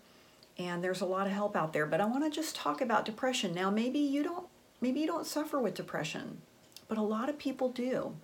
and 0.58 0.82
there's 0.82 1.02
a 1.02 1.06
lot 1.06 1.26
of 1.26 1.32
help 1.32 1.54
out 1.54 1.72
there. 1.72 1.86
But 1.86 2.00
I 2.00 2.06
want 2.06 2.24
to 2.24 2.30
just 2.30 2.56
talk 2.56 2.80
about 2.80 3.04
depression. 3.04 3.54
Now 3.54 3.70
maybe 3.70 3.98
you 3.98 4.22
don't 4.22 4.46
maybe 4.80 5.00
you 5.00 5.06
don't 5.06 5.26
suffer 5.26 5.60
with 5.60 5.74
depression, 5.74 6.40
but 6.88 6.98
a 6.98 7.02
lot 7.02 7.28
of 7.28 7.38
people 7.38 7.68
do. 7.70 8.14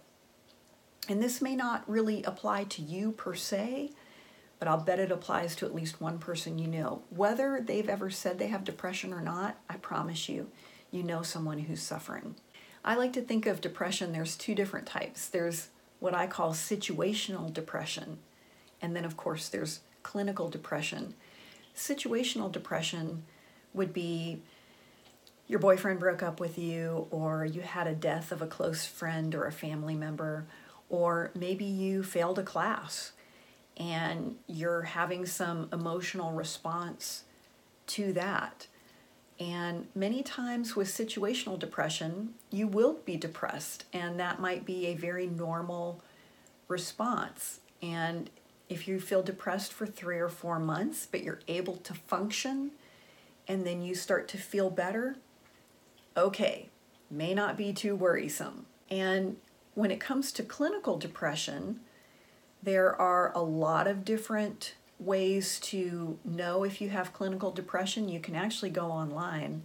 And 1.08 1.22
this 1.22 1.40
may 1.40 1.54
not 1.54 1.88
really 1.88 2.22
apply 2.24 2.64
to 2.64 2.82
you 2.82 3.12
per 3.12 3.34
se, 3.34 3.90
but 4.58 4.68
I'll 4.68 4.80
bet 4.80 4.98
it 4.98 5.12
applies 5.12 5.54
to 5.56 5.66
at 5.66 5.74
least 5.74 6.00
one 6.00 6.18
person 6.18 6.58
you 6.58 6.66
know. 6.66 7.02
Whether 7.10 7.60
they've 7.60 7.88
ever 7.88 8.10
said 8.10 8.38
they 8.38 8.48
have 8.48 8.64
depression 8.64 9.12
or 9.12 9.20
not, 9.20 9.58
I 9.68 9.76
promise 9.76 10.28
you, 10.28 10.50
you 10.90 11.02
know 11.02 11.22
someone 11.22 11.58
who's 11.58 11.82
suffering. 11.82 12.36
I 12.84 12.94
like 12.94 13.12
to 13.14 13.20
think 13.20 13.46
of 13.46 13.60
depression, 13.60 14.12
there's 14.12 14.36
two 14.36 14.54
different 14.54 14.86
types. 14.86 15.28
There's 15.28 15.68
what 15.98 16.14
I 16.14 16.26
call 16.26 16.52
situational 16.52 17.52
depression, 17.52 18.18
and 18.80 18.94
then, 18.94 19.04
of 19.04 19.16
course, 19.16 19.48
there's 19.48 19.80
clinical 20.02 20.48
depression. 20.48 21.14
Situational 21.74 22.50
depression 22.50 23.24
would 23.74 23.92
be 23.92 24.40
your 25.48 25.58
boyfriend 25.58 26.00
broke 26.00 26.22
up 26.22 26.40
with 26.40 26.58
you, 26.58 27.06
or 27.10 27.44
you 27.44 27.60
had 27.60 27.86
a 27.86 27.94
death 27.94 28.32
of 28.32 28.42
a 28.42 28.46
close 28.46 28.84
friend 28.84 29.34
or 29.34 29.46
a 29.46 29.52
family 29.52 29.94
member, 29.94 30.46
or 30.88 31.30
maybe 31.34 31.64
you 31.64 32.02
failed 32.02 32.38
a 32.38 32.42
class 32.42 33.12
and 33.76 34.36
you're 34.46 34.82
having 34.82 35.26
some 35.26 35.68
emotional 35.72 36.32
response 36.32 37.24
to 37.86 38.12
that. 38.14 38.66
And 39.38 39.86
many 39.94 40.22
times 40.22 40.74
with 40.74 40.88
situational 40.88 41.58
depression, 41.58 42.30
you 42.50 42.66
will 42.66 43.00
be 43.04 43.18
depressed, 43.18 43.84
and 43.92 44.18
that 44.18 44.40
might 44.40 44.64
be 44.64 44.86
a 44.86 44.94
very 44.94 45.26
normal 45.26 46.00
response. 46.68 47.60
And 47.82 48.30
if 48.70 48.88
you 48.88 48.98
feel 48.98 49.22
depressed 49.22 49.74
for 49.74 49.86
three 49.86 50.18
or 50.18 50.30
four 50.30 50.58
months, 50.58 51.06
but 51.10 51.22
you're 51.22 51.40
able 51.48 51.76
to 51.76 51.92
function, 51.92 52.70
and 53.46 53.66
then 53.66 53.82
you 53.82 53.94
start 53.94 54.26
to 54.28 54.38
feel 54.38 54.70
better, 54.70 55.16
okay, 56.16 56.70
may 57.10 57.34
not 57.34 57.58
be 57.58 57.74
too 57.74 57.94
worrisome. 57.94 58.64
And 58.90 59.36
when 59.76 59.90
it 59.90 60.00
comes 60.00 60.32
to 60.32 60.42
clinical 60.42 60.96
depression, 60.96 61.80
there 62.62 62.98
are 63.00 63.30
a 63.34 63.42
lot 63.42 63.86
of 63.86 64.06
different 64.06 64.74
ways 64.98 65.60
to 65.60 66.18
know 66.24 66.64
if 66.64 66.80
you 66.80 66.88
have 66.88 67.12
clinical 67.12 67.50
depression. 67.52 68.08
You 68.08 68.18
can 68.18 68.34
actually 68.34 68.70
go 68.70 68.86
online 68.86 69.62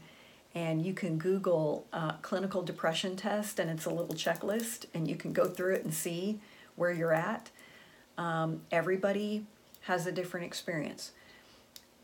and 0.54 0.86
you 0.86 0.94
can 0.94 1.18
Google 1.18 1.88
uh, 1.94 2.12
clinical 2.22 2.62
depression 2.62 3.16
test, 3.16 3.58
and 3.58 3.70
it's 3.70 3.86
a 3.86 3.90
little 3.90 4.14
checklist, 4.14 4.86
and 4.94 5.08
you 5.08 5.16
can 5.16 5.32
go 5.32 5.46
through 5.46 5.76
it 5.76 5.86
and 5.86 5.94
see 5.94 6.42
where 6.76 6.92
you're 6.92 7.14
at. 7.14 7.50
Um, 8.18 8.64
everybody 8.70 9.46
has 9.84 10.06
a 10.06 10.12
different 10.12 10.46
experience. 10.46 11.14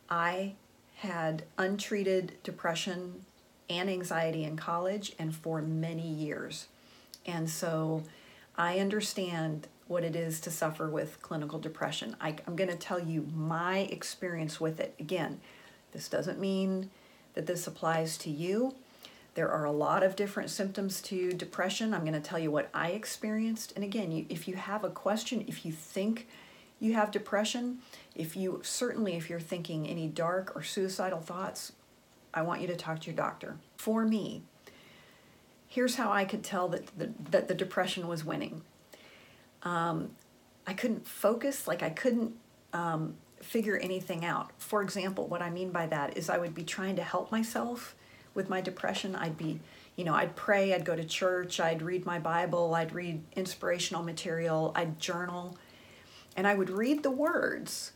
I 0.09 0.53
had 0.99 1.43
untreated 1.57 2.35
depression 2.41 3.25
and 3.69 3.89
anxiety 3.89 4.45
in 4.45 4.55
college 4.55 5.11
and 5.19 5.35
for 5.35 5.61
many 5.61 6.07
years. 6.07 6.67
And 7.27 7.49
so 7.49 8.03
I 8.57 8.79
understand 8.79 9.67
what 9.87 10.03
it 10.03 10.15
is 10.15 10.39
to 10.41 10.51
suffer 10.51 10.89
with 10.89 11.21
clinical 11.21 11.59
depression. 11.59 12.15
I, 12.19 12.35
am 12.47 12.55
going 12.55 12.69
to 12.69 12.75
tell 12.75 12.99
you 12.99 13.27
my 13.35 13.79
experience 13.79 14.59
with 14.59 14.79
it. 14.79 14.95
Again, 14.99 15.39
this 15.91 16.09
doesn't 16.09 16.39
mean 16.39 16.89
that 17.33 17.45
this 17.45 17.67
applies 17.67 18.17
to 18.19 18.29
you. 18.29 18.75
There 19.35 19.49
are 19.51 19.65
a 19.65 19.71
lot 19.71 20.01
of 20.01 20.15
different 20.15 20.49
symptoms 20.49 20.99
to 21.03 21.31
depression. 21.31 21.93
I'm 21.93 22.01
going 22.01 22.13
to 22.13 22.19
tell 22.19 22.39
you 22.39 22.49
what 22.49 22.69
I 22.73 22.89
experienced. 22.89 23.71
And 23.75 23.83
again, 23.83 24.11
you, 24.11 24.25
if 24.29 24.47
you 24.47 24.55
have 24.55 24.83
a 24.83 24.89
question, 24.89 25.45
if 25.47 25.63
you 25.63 25.71
think 25.71 26.27
you 26.79 26.93
have 26.93 27.11
depression, 27.11 27.79
if 28.15 28.35
you 28.35 28.61
certainly 28.63 29.15
if 29.15 29.29
you're 29.29 29.39
thinking 29.39 29.87
any 29.87 30.07
dark 30.07 30.55
or 30.55 30.63
suicidal 30.63 31.19
thoughts, 31.19 31.73
I 32.33 32.41
want 32.41 32.61
you 32.61 32.67
to 32.67 32.75
talk 32.75 32.99
to 33.01 33.07
your 33.07 33.15
doctor. 33.15 33.57
For 33.77 34.05
me, 34.05 34.43
here's 35.67 35.95
how 35.95 36.11
I 36.11 36.25
could 36.25 36.43
tell 36.43 36.67
that 36.69 36.97
the, 36.97 37.11
that 37.31 37.47
the 37.47 37.53
depression 37.53 38.07
was 38.07 38.23
winning 38.23 38.61
um, 39.63 40.11
I 40.65 40.73
couldn't 40.73 41.07
focus, 41.07 41.67
like 41.67 41.83
I 41.83 41.89
couldn't 41.89 42.33
um, 42.73 43.15
figure 43.41 43.77
anything 43.77 44.25
out. 44.25 44.51
For 44.57 44.81
example, 44.81 45.27
what 45.27 45.41
I 45.41 45.49
mean 45.49 45.71
by 45.71 45.87
that 45.87 46.17
is 46.17 46.29
I 46.29 46.37
would 46.37 46.55
be 46.55 46.63
trying 46.63 46.95
to 46.97 47.03
help 47.03 47.31
myself 47.31 47.95
with 48.33 48.49
my 48.49 48.61
depression. 48.61 49.15
I'd 49.15 49.37
be, 49.37 49.59
you 49.95 50.03
know, 50.03 50.13
I'd 50.13 50.35
pray, 50.35 50.73
I'd 50.73 50.85
go 50.85 50.95
to 50.95 51.03
church, 51.03 51.59
I'd 51.59 51.81
read 51.81 52.05
my 52.05 52.19
Bible, 52.19 52.75
I'd 52.75 52.93
read 52.93 53.23
inspirational 53.35 54.03
material, 54.03 54.71
I'd 54.75 54.99
journal, 54.99 55.57
and 56.35 56.45
I 56.45 56.53
would 56.53 56.69
read 56.69 57.03
the 57.03 57.11
words. 57.11 57.93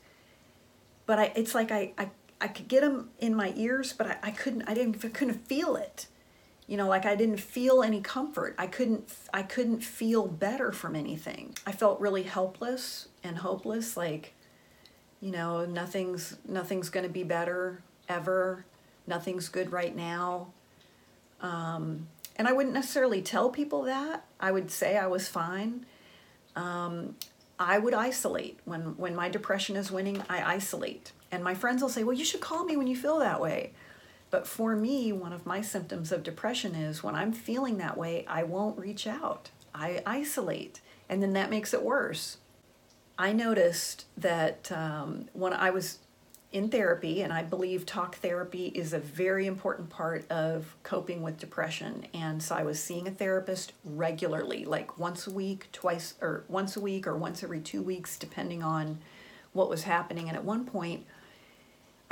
But 1.05 1.19
I, 1.19 1.31
it's 1.35 1.53
like 1.53 1.71
I, 1.71 1.93
I, 1.97 2.09
I 2.39 2.47
could 2.47 2.67
get 2.67 2.81
them 2.81 3.09
in 3.19 3.35
my 3.35 3.53
ears, 3.55 3.93
but 3.93 4.07
I, 4.07 4.17
I 4.23 4.31
couldn't, 4.31 4.63
I 4.63 4.73
didn't, 4.73 5.03
I 5.03 5.09
couldn't 5.09 5.45
feel 5.45 5.75
it 5.75 6.07
you 6.71 6.77
know 6.77 6.87
like 6.87 7.05
i 7.05 7.17
didn't 7.17 7.41
feel 7.41 7.83
any 7.83 7.99
comfort. 7.99 8.55
I 8.57 8.65
couldn't 8.65 9.11
i 9.33 9.43
couldn't 9.43 9.81
feel 9.81 10.25
better 10.25 10.71
from 10.71 10.95
anything. 10.95 11.53
I 11.67 11.73
felt 11.73 11.99
really 11.99 12.23
helpless 12.23 13.09
and 13.25 13.39
hopeless 13.39 13.97
like 13.97 14.33
you 15.19 15.31
know 15.31 15.65
nothing's 15.65 16.37
nothing's 16.47 16.89
going 16.89 17.05
to 17.05 17.11
be 17.11 17.25
better 17.25 17.83
ever. 18.07 18.65
Nothing's 19.05 19.49
good 19.49 19.73
right 19.73 19.93
now. 19.93 20.53
Um, 21.41 22.07
and 22.37 22.47
i 22.47 22.53
wouldn't 22.53 22.73
necessarily 22.73 23.21
tell 23.21 23.49
people 23.49 23.81
that. 23.83 24.23
I 24.39 24.53
would 24.53 24.71
say 24.71 24.97
i 24.97 25.07
was 25.07 25.27
fine. 25.27 25.85
Um, 26.55 27.17
i 27.59 27.79
would 27.79 27.93
isolate. 27.93 28.61
When 28.63 28.95
when 28.95 29.13
my 29.13 29.27
depression 29.27 29.75
is 29.75 29.91
winning 29.91 30.23
i 30.29 30.53
isolate. 30.53 31.11
And 31.33 31.43
my 31.43 31.53
friends 31.53 31.81
will 31.81 31.89
say 31.89 32.05
well 32.05 32.15
you 32.15 32.23
should 32.23 32.39
call 32.39 32.63
me 32.63 32.77
when 32.77 32.87
you 32.87 32.95
feel 32.95 33.19
that 33.19 33.41
way 33.41 33.73
but 34.31 34.47
for 34.47 34.75
me, 34.75 35.11
one 35.11 35.33
of 35.33 35.45
my 35.45 35.61
symptoms 35.61 36.11
of 36.11 36.23
depression 36.23 36.73
is 36.73 37.03
when 37.03 37.15
I'm 37.15 37.33
feeling 37.33 37.77
that 37.77 37.97
way, 37.97 38.25
I 38.27 38.43
won't 38.43 38.79
reach 38.79 39.05
out. 39.05 39.51
I 39.75 40.01
isolate, 40.05 40.81
and 41.09 41.21
then 41.21 41.33
that 41.33 41.49
makes 41.49 41.73
it 41.73 41.83
worse. 41.83 42.37
I 43.17 43.33
noticed 43.33 44.05
that 44.17 44.71
um, 44.71 45.27
when 45.33 45.53
I 45.53 45.69
was 45.69 45.99
in 46.51 46.69
therapy, 46.69 47.21
and 47.21 47.31
I 47.31 47.43
believe 47.43 47.85
talk 47.85 48.15
therapy 48.15 48.67
is 48.67 48.91
a 48.91 48.99
very 48.99 49.47
important 49.47 49.89
part 49.89 50.29
of 50.29 50.75
coping 50.83 51.21
with 51.21 51.37
depression. 51.37 52.05
And 52.13 52.43
so 52.43 52.55
I 52.55 52.63
was 52.63 52.81
seeing 52.81 53.07
a 53.07 53.11
therapist 53.11 53.71
regularly, 53.85 54.65
like 54.65 54.97
once 54.97 55.27
a 55.27 55.31
week, 55.31 55.69
twice, 55.71 56.15
or 56.21 56.43
once 56.49 56.75
a 56.75 56.81
week, 56.81 57.07
or 57.07 57.15
once 57.15 57.41
every 57.41 57.61
two 57.61 57.81
weeks, 57.81 58.17
depending 58.17 58.63
on 58.63 58.99
what 59.53 59.69
was 59.69 59.83
happening. 59.83 60.27
And 60.27 60.35
at 60.35 60.43
one 60.43 60.65
point, 60.65 61.05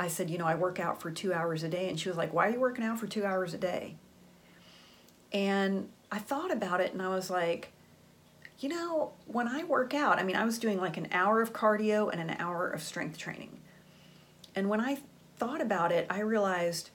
I 0.00 0.08
said, 0.08 0.30
you 0.30 0.38
know, 0.38 0.46
I 0.46 0.54
work 0.54 0.80
out 0.80 1.02
for 1.02 1.10
two 1.10 1.34
hours 1.34 1.62
a 1.62 1.68
day. 1.68 1.90
And 1.90 2.00
she 2.00 2.08
was 2.08 2.16
like, 2.16 2.32
why 2.32 2.48
are 2.48 2.52
you 2.52 2.58
working 2.58 2.86
out 2.86 2.98
for 2.98 3.06
two 3.06 3.26
hours 3.26 3.52
a 3.52 3.58
day? 3.58 3.96
And 5.30 5.90
I 6.10 6.18
thought 6.18 6.50
about 6.50 6.80
it 6.80 6.94
and 6.94 7.02
I 7.02 7.08
was 7.08 7.28
like, 7.28 7.70
you 8.60 8.70
know, 8.70 9.12
when 9.26 9.46
I 9.46 9.62
work 9.64 9.92
out, 9.92 10.18
I 10.18 10.22
mean, 10.22 10.36
I 10.36 10.46
was 10.46 10.58
doing 10.58 10.80
like 10.80 10.96
an 10.96 11.08
hour 11.12 11.42
of 11.42 11.52
cardio 11.52 12.10
and 12.10 12.18
an 12.18 12.36
hour 12.38 12.66
of 12.66 12.82
strength 12.82 13.18
training. 13.18 13.60
And 14.54 14.70
when 14.70 14.80
I 14.80 14.98
thought 15.36 15.60
about 15.60 15.92
it, 15.92 16.06
I 16.08 16.20
realized 16.20 16.88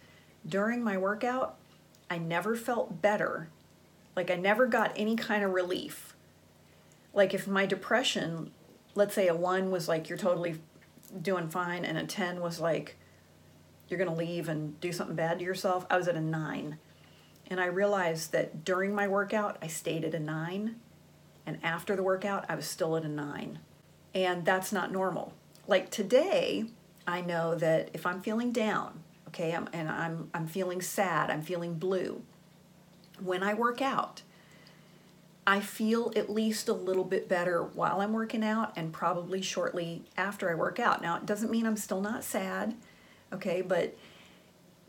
during 0.48 0.84
my 0.84 0.98
workout, 0.98 1.58
I 2.10 2.18
never 2.18 2.56
felt 2.56 3.04
better. 3.04 3.50
Like 4.16 4.32
I 4.32 4.36
never 4.36 4.66
got 4.66 4.92
any 4.96 5.16
kind 5.16 5.44
of 5.44 5.52
relief. 5.52 6.16
Like 7.14 7.36
if 7.36 7.48
my 7.48 7.68
depression, 7.68 8.50
let's 8.96 9.14
say 9.14 9.28
a 9.28 9.36
one 9.36 9.70
was 9.70 9.88
like 9.88 10.10
you're 10.10 10.18
totally 10.18 10.56
doing 11.22 11.50
fine, 11.50 11.86
and 11.86 11.98
a 11.98 12.06
10 12.06 12.42
was 12.42 12.60
like, 12.60 12.98
you're 13.88 13.98
going 13.98 14.10
to 14.10 14.16
leave 14.16 14.50
and 14.50 14.80
do 14.80 14.92
something 14.92 15.16
bad 15.16 15.40
to 15.40 15.46
yourself. 15.46 15.86
I 15.90 15.98
was 15.98 16.08
at 16.08 16.16
a 16.16 16.22
9. 16.22 16.78
And 17.48 17.60
I 17.60 17.66
realized 17.66 18.32
that 18.32 18.66
during 18.66 18.96
my 18.96 19.08
workout, 19.08 19.58
I 19.62 19.68
stayed 19.68 20.04
at 20.04 20.16
a 20.16 20.20
9. 20.20 20.76
And 21.46 21.60
after 21.64 21.96
the 21.96 22.04
workout, 22.04 22.46
I 22.50 22.56
was 22.56 22.66
still 22.66 22.98
at 22.98 23.04
a 23.04 23.08
9. 23.08 23.60
And 24.16 24.46
that's 24.46 24.72
not 24.72 24.92
normal. 24.92 25.34
Like 25.68 25.92
today, 25.92 26.66
I 27.06 27.22
know 27.22 27.56
that 27.56 27.90
if 27.94 28.06
I'm 28.06 28.22
feeling 28.22 28.52
down, 28.52 29.04
okay, 29.28 29.54
I'm, 29.54 29.70
and 29.74 29.90
I'm, 29.90 30.30
I'm 30.34 30.48
feeling 30.48 30.82
sad, 30.82 31.30
I'm 31.30 31.44
feeling 31.44 31.76
blue, 31.76 32.24
when 33.20 33.44
I 33.44 33.54
work 33.54 33.82
out, 33.82 34.24
I 35.48 35.60
feel 35.60 36.12
at 36.16 36.30
least 36.30 36.70
a 36.70 36.74
little 36.74 37.04
bit 37.04 37.30
better 37.30 37.64
while 37.64 38.02
I'm 38.02 38.14
working 38.14 38.44
out 38.44 38.74
and 38.76 38.92
probably 38.92 39.42
shortly 39.42 40.04
after 40.18 40.50
I 40.50 40.56
work 40.56 40.80
out. 40.80 41.02
Now, 41.02 41.18
it 41.18 41.26
doesn't 41.26 41.52
mean 41.52 41.68
I'm 41.68 41.78
still 41.78 42.02
not 42.02 42.24
sad, 42.24 42.76
okay, 43.32 43.62
but 43.62 43.96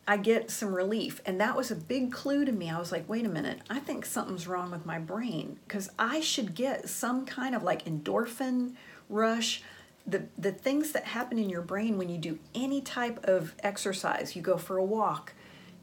I 0.09 0.17
get 0.17 0.51
some 0.51 0.75
relief. 0.75 1.21
And 1.27 1.41
that 1.41 1.57
was 1.57 1.71
a 1.71 1.77
big 1.77 2.11
clue 2.11 2.45
to 2.45 2.53
me. 2.53 2.71
I 2.71 2.79
was 2.79 2.91
like, 2.91 3.09
wait 3.09 3.27
a 3.27 3.29
minute, 3.29 3.61
I 3.69 3.81
think 3.81 4.07
something's 4.07 4.47
wrong 4.47 4.71
with 4.71 4.87
my 4.87 4.99
brain 4.99 5.59
because 5.67 5.91
I 5.99 6.21
should 6.21 6.55
get 6.55 6.89
some 6.89 7.27
kind 7.27 7.55
of 7.55 7.63
like 7.63 7.85
endorphin 7.85 8.75
rush. 9.11 9.63
The, 10.07 10.27
the 10.39 10.53
things 10.53 10.93
that 10.93 11.05
happen 11.05 11.39
in 11.39 11.51
your 11.51 11.63
brain 11.63 11.99
when 11.99 12.09
you 12.09 12.17
do 12.17 12.39
any 12.55 12.81
type 12.81 13.25
of 13.25 13.55
exercise, 13.63 14.37
you 14.37 14.43
go 14.43 14.57
for 14.57 14.79
a 14.79 14.85
walk, 14.85 15.35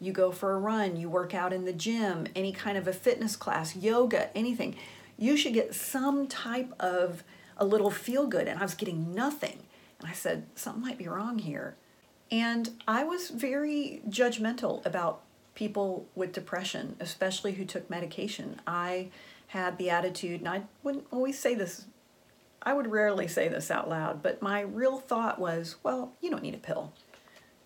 you 0.03 0.11
go 0.11 0.31
for 0.31 0.53
a 0.53 0.59
run, 0.59 0.97
you 0.97 1.09
work 1.09 1.33
out 1.33 1.53
in 1.53 1.65
the 1.65 1.73
gym, 1.73 2.27
any 2.35 2.51
kind 2.51 2.77
of 2.77 2.87
a 2.87 2.93
fitness 2.93 3.35
class, 3.35 3.75
yoga, 3.75 4.35
anything, 4.35 4.75
you 5.17 5.37
should 5.37 5.53
get 5.53 5.73
some 5.73 6.27
type 6.27 6.73
of 6.79 7.23
a 7.57 7.65
little 7.65 7.91
feel 7.91 8.27
good. 8.27 8.47
And 8.47 8.59
I 8.59 8.63
was 8.63 8.73
getting 8.73 9.13
nothing. 9.13 9.59
And 9.99 10.09
I 10.09 10.13
said, 10.13 10.45
something 10.55 10.81
might 10.81 10.97
be 10.97 11.07
wrong 11.07 11.39
here. 11.39 11.75
And 12.31 12.69
I 12.87 13.03
was 13.03 13.29
very 13.29 14.01
judgmental 14.09 14.85
about 14.85 15.21
people 15.55 16.07
with 16.15 16.33
depression, 16.33 16.95
especially 16.99 17.53
who 17.53 17.65
took 17.65 17.89
medication. 17.89 18.59
I 18.65 19.09
had 19.47 19.77
the 19.77 19.91
attitude, 19.91 20.39
and 20.39 20.49
I 20.49 20.63
wouldn't 20.81 21.05
always 21.11 21.37
say 21.37 21.53
this, 21.53 21.85
I 22.63 22.73
would 22.73 22.87
rarely 22.87 23.27
say 23.27 23.49
this 23.49 23.69
out 23.69 23.87
loud, 23.87 24.23
but 24.23 24.41
my 24.41 24.61
real 24.61 24.97
thought 24.97 25.37
was, 25.37 25.75
well, 25.83 26.13
you 26.21 26.31
don't 26.31 26.41
need 26.41 26.55
a 26.55 26.57
pill 26.57 26.91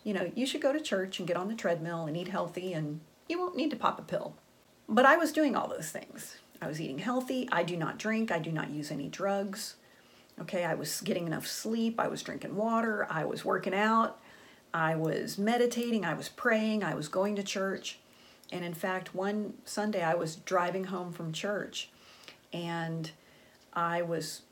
you 0.08 0.14
know, 0.14 0.32
you 0.36 0.46
should 0.46 0.62
go 0.62 0.72
to 0.72 0.80
church 0.80 1.20
and 1.20 1.28
get 1.28 1.36
on 1.36 1.50
the 1.50 1.54
treadmill 1.54 2.06
and 2.06 2.16
eat 2.16 2.30
healthy 2.30 2.72
and 2.72 3.02
you 3.28 3.38
won't 3.38 3.58
need 3.58 3.70
to 3.72 3.76
pop 3.76 4.00
a 4.00 4.04
pill. 4.04 4.36
But 4.88 5.06
I 5.06 5.18
was 5.18 5.34
doing 5.34 5.54
all 5.54 5.68
those 5.68 5.92
things. 5.92 6.38
I 6.62 6.68
was 6.68 6.80
eating 6.80 7.00
healthy. 7.00 7.50
I 7.52 7.64
do 7.64 7.76
not 7.76 8.00
drink. 8.00 8.32
I 8.32 8.40
do 8.40 8.50
not 8.50 8.70
use 8.70 8.90
any 8.90 9.10
drugs. 9.10 9.76
Okay, 10.40 10.64
I 10.64 10.76
was 10.76 11.02
getting 11.02 11.28
enough 11.28 11.46
sleep. 11.46 12.00
I 12.00 12.08
was 12.08 12.24
drinking 12.24 12.56
water. 12.56 13.06
I 13.10 13.26
was 13.26 13.44
working 13.44 13.74
out. 13.74 14.18
I 14.74 14.96
was 14.96 15.38
meditating. 15.38 16.06
I 16.06 16.14
was 16.14 16.30
praying. 16.30 16.86
I 16.86 16.96
was 16.96 17.10
going 17.10 17.36
to 17.36 17.44
church. 17.44 18.00
And 18.50 18.64
in 18.64 18.74
fact, 18.74 19.14
one 19.14 19.56
Sunday 19.66 20.04
I 20.04 20.14
was 20.14 20.38
driving 20.38 20.86
home 20.86 21.12
from 21.12 21.34
church 21.34 21.90
and 22.54 23.12
I 23.74 24.04
was, 24.04 24.44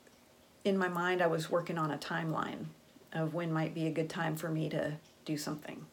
in 0.66 0.76
my 0.76 0.88
mind, 0.88 1.22
I 1.22 1.28
was 1.28 1.50
working 1.50 1.78
on 1.78 1.90
a 1.90 1.96
timeline 1.96 2.66
of 3.14 3.32
when 3.32 3.50
might 3.50 3.72
be 3.72 3.86
a 3.86 3.90
good 3.90 4.10
time 4.10 4.36
for 4.36 4.50
me 4.50 4.68
to 4.68 4.98
do 5.26 5.36
something. 5.36 5.84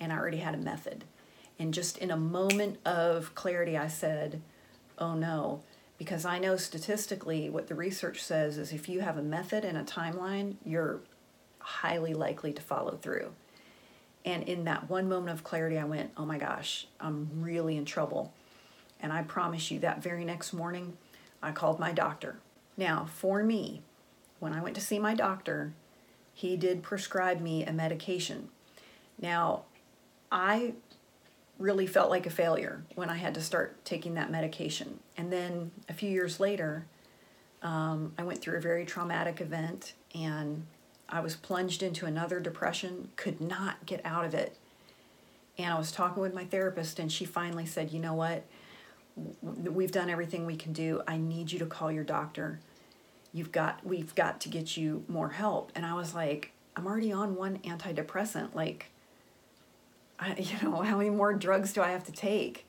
and 0.00 0.12
I 0.12 0.16
already 0.16 0.38
had 0.38 0.54
a 0.54 0.58
method. 0.58 1.04
And 1.58 1.72
just 1.72 1.98
in 1.98 2.10
a 2.10 2.16
moment 2.16 2.78
of 2.84 3.34
clarity, 3.34 3.76
I 3.78 3.88
said, 3.88 4.42
oh 4.98 5.14
no, 5.14 5.62
because 5.98 6.24
I 6.26 6.38
know 6.38 6.56
statistically 6.56 7.48
what 7.48 7.68
the 7.68 7.74
research 7.74 8.22
says 8.22 8.58
is 8.58 8.72
if 8.72 8.88
you 8.88 9.00
have 9.00 9.16
a 9.16 9.22
method 9.22 9.64
and 9.64 9.78
a 9.78 9.82
timeline, 9.82 10.56
you're 10.64 11.00
highly 11.60 12.12
likely 12.14 12.52
to 12.52 12.62
follow 12.62 12.96
through. 12.96 13.32
And 14.24 14.42
in 14.44 14.64
that 14.64 14.90
one 14.90 15.08
moment 15.08 15.32
of 15.32 15.44
clarity, 15.44 15.78
I 15.78 15.84
went, 15.84 16.10
oh 16.16 16.26
my 16.26 16.36
gosh, 16.38 16.86
I'm 17.00 17.30
really 17.36 17.76
in 17.76 17.84
trouble. 17.84 18.32
And 19.00 19.12
I 19.12 19.22
promise 19.22 19.70
you, 19.70 19.78
that 19.80 20.02
very 20.02 20.24
next 20.24 20.52
morning, 20.52 20.96
I 21.42 21.52
called 21.52 21.78
my 21.78 21.92
doctor. 21.92 22.38
Now, 22.76 23.06
for 23.14 23.42
me, 23.42 23.82
when 24.40 24.52
I 24.52 24.60
went 24.60 24.74
to 24.74 24.80
see 24.80 24.98
my 24.98 25.14
doctor, 25.14 25.72
he 26.36 26.54
did 26.54 26.82
prescribe 26.82 27.40
me 27.40 27.64
a 27.64 27.72
medication. 27.72 28.50
Now, 29.18 29.62
I 30.30 30.74
really 31.58 31.86
felt 31.86 32.10
like 32.10 32.26
a 32.26 32.30
failure 32.30 32.82
when 32.94 33.08
I 33.08 33.16
had 33.16 33.32
to 33.34 33.40
start 33.40 33.82
taking 33.86 34.12
that 34.14 34.30
medication. 34.30 35.00
And 35.16 35.32
then 35.32 35.70
a 35.88 35.94
few 35.94 36.10
years 36.10 36.38
later, 36.38 36.84
um, 37.62 38.12
I 38.18 38.22
went 38.22 38.42
through 38.42 38.58
a 38.58 38.60
very 38.60 38.84
traumatic 38.84 39.40
event 39.40 39.94
and 40.14 40.66
I 41.08 41.20
was 41.20 41.36
plunged 41.36 41.82
into 41.82 42.04
another 42.04 42.38
depression, 42.38 43.08
could 43.16 43.40
not 43.40 43.86
get 43.86 44.02
out 44.04 44.26
of 44.26 44.34
it. 44.34 44.58
And 45.56 45.72
I 45.72 45.78
was 45.78 45.90
talking 45.90 46.22
with 46.22 46.34
my 46.34 46.44
therapist, 46.44 46.98
and 46.98 47.10
she 47.10 47.24
finally 47.24 47.64
said, 47.64 47.92
You 47.92 48.00
know 48.00 48.12
what? 48.12 48.44
We've 49.40 49.90
done 49.90 50.10
everything 50.10 50.44
we 50.44 50.56
can 50.56 50.74
do. 50.74 51.00
I 51.08 51.16
need 51.16 51.50
you 51.50 51.58
to 51.60 51.66
call 51.66 51.90
your 51.90 52.04
doctor. 52.04 52.60
You've 53.36 53.52
got, 53.52 53.84
we've 53.84 54.14
got 54.14 54.40
to 54.40 54.48
get 54.48 54.78
you 54.78 55.04
more 55.08 55.28
help. 55.28 55.70
And 55.74 55.84
I 55.84 55.92
was 55.92 56.14
like, 56.14 56.52
I'm 56.74 56.86
already 56.86 57.12
on 57.12 57.36
one 57.36 57.58
antidepressant. 57.58 58.54
Like, 58.54 58.86
I, 60.18 60.34
you 60.38 60.56
know, 60.62 60.80
how 60.80 60.96
many 60.96 61.10
more 61.10 61.34
drugs 61.34 61.74
do 61.74 61.82
I 61.82 61.90
have 61.90 62.04
to 62.04 62.12
take? 62.12 62.66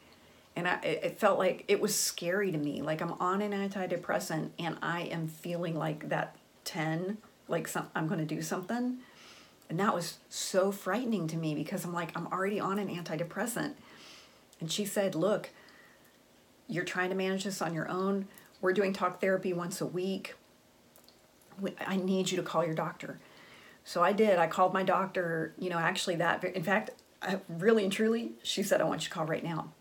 And 0.57 0.67
I, 0.67 0.79
it 0.81 1.19
felt 1.19 1.39
like 1.39 1.63
it 1.69 1.79
was 1.79 1.95
scary 1.95 2.51
to 2.51 2.57
me. 2.57 2.81
Like 2.81 2.99
I'm 2.99 3.13
on 3.13 3.41
an 3.41 3.53
antidepressant 3.53 4.49
and 4.59 4.77
I 4.81 5.03
am 5.03 5.29
feeling 5.29 5.73
like 5.73 6.09
that 6.09 6.35
10, 6.65 7.17
like 7.47 7.69
some, 7.69 7.87
I'm 7.95 8.07
going 8.07 8.19
to 8.19 8.25
do 8.25 8.41
something. 8.41 8.97
And 9.69 9.79
that 9.79 9.95
was 9.95 10.17
so 10.29 10.73
frightening 10.73 11.27
to 11.27 11.37
me 11.37 11.55
because 11.55 11.85
I'm 11.85 11.93
like, 11.93 12.11
I'm 12.17 12.27
already 12.27 12.59
on 12.59 12.77
an 12.77 12.89
antidepressant. 12.89 13.73
And 14.59 14.69
she 14.69 14.83
said, 14.83 15.15
Look, 15.15 15.51
you're 16.67 16.83
trying 16.83 17.09
to 17.09 17.15
manage 17.15 17.43
this 17.45 17.61
on 17.61 17.73
your 17.73 17.87
own. 17.87 18.27
We're 18.59 18.73
doing 18.73 18.91
talk 18.91 19.21
therapy 19.21 19.53
once 19.53 19.79
a 19.79 19.85
week. 19.85 20.35
I 21.85 21.97
need 21.97 22.31
you 22.31 22.37
to 22.37 22.43
call 22.43 22.65
your 22.65 22.75
doctor. 22.75 23.19
So 23.83 24.03
I 24.03 24.11
did. 24.11 24.37
I 24.37 24.47
called 24.47 24.73
my 24.73 24.83
doctor, 24.83 25.53
you 25.57 25.69
know, 25.69 25.77
actually 25.77 26.17
that, 26.17 26.43
in 26.43 26.63
fact, 26.63 26.91
I, 27.21 27.39
really 27.47 27.83
and 27.83 27.91
truly, 27.91 28.33
she 28.43 28.61
said, 28.61 28.81
I 28.81 28.83
want 28.83 29.01
you 29.01 29.09
to 29.09 29.13
call 29.13 29.25
right 29.25 29.43
now. 29.43 29.71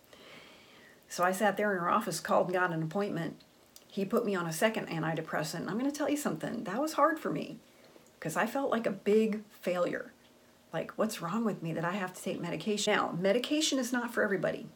So 1.09 1.25
I 1.25 1.33
sat 1.33 1.57
there 1.57 1.73
in 1.73 1.79
her 1.79 1.91
office, 1.91 2.21
called 2.21 2.47
and 2.47 2.55
got 2.55 2.73
an 2.73 2.83
appointment. 2.83 3.41
He 3.89 4.05
put 4.05 4.25
me 4.25 4.35
on 4.35 4.47
a 4.47 4.53
second 4.53 4.89
antidepressant. 4.89 5.69
I'm 5.69 5.79
going 5.79 5.91
to 5.91 5.97
tell 5.97 6.11
you 6.11 6.17
something, 6.17 6.65
that 6.65 6.81
was 6.81 6.95
hard 6.95 7.19
for 7.19 7.31
me 7.31 7.59
because 8.19 8.37
I 8.37 8.47
felt 8.47 8.71
like 8.71 8.87
a 8.87 8.91
big 8.91 9.43
failure. 9.61 10.13
Like, 10.73 10.93
what's 10.97 11.23
wrong 11.23 11.45
with 11.45 11.63
me 11.63 11.73
that 11.73 11.85
I 11.85 11.93
have 11.93 12.13
to 12.13 12.23
take 12.23 12.41
medication? 12.41 12.93
Now, 12.93 13.17
medication 13.19 13.79
is 13.79 13.93
not 13.93 14.13
for 14.13 14.23
everybody, 14.23 14.67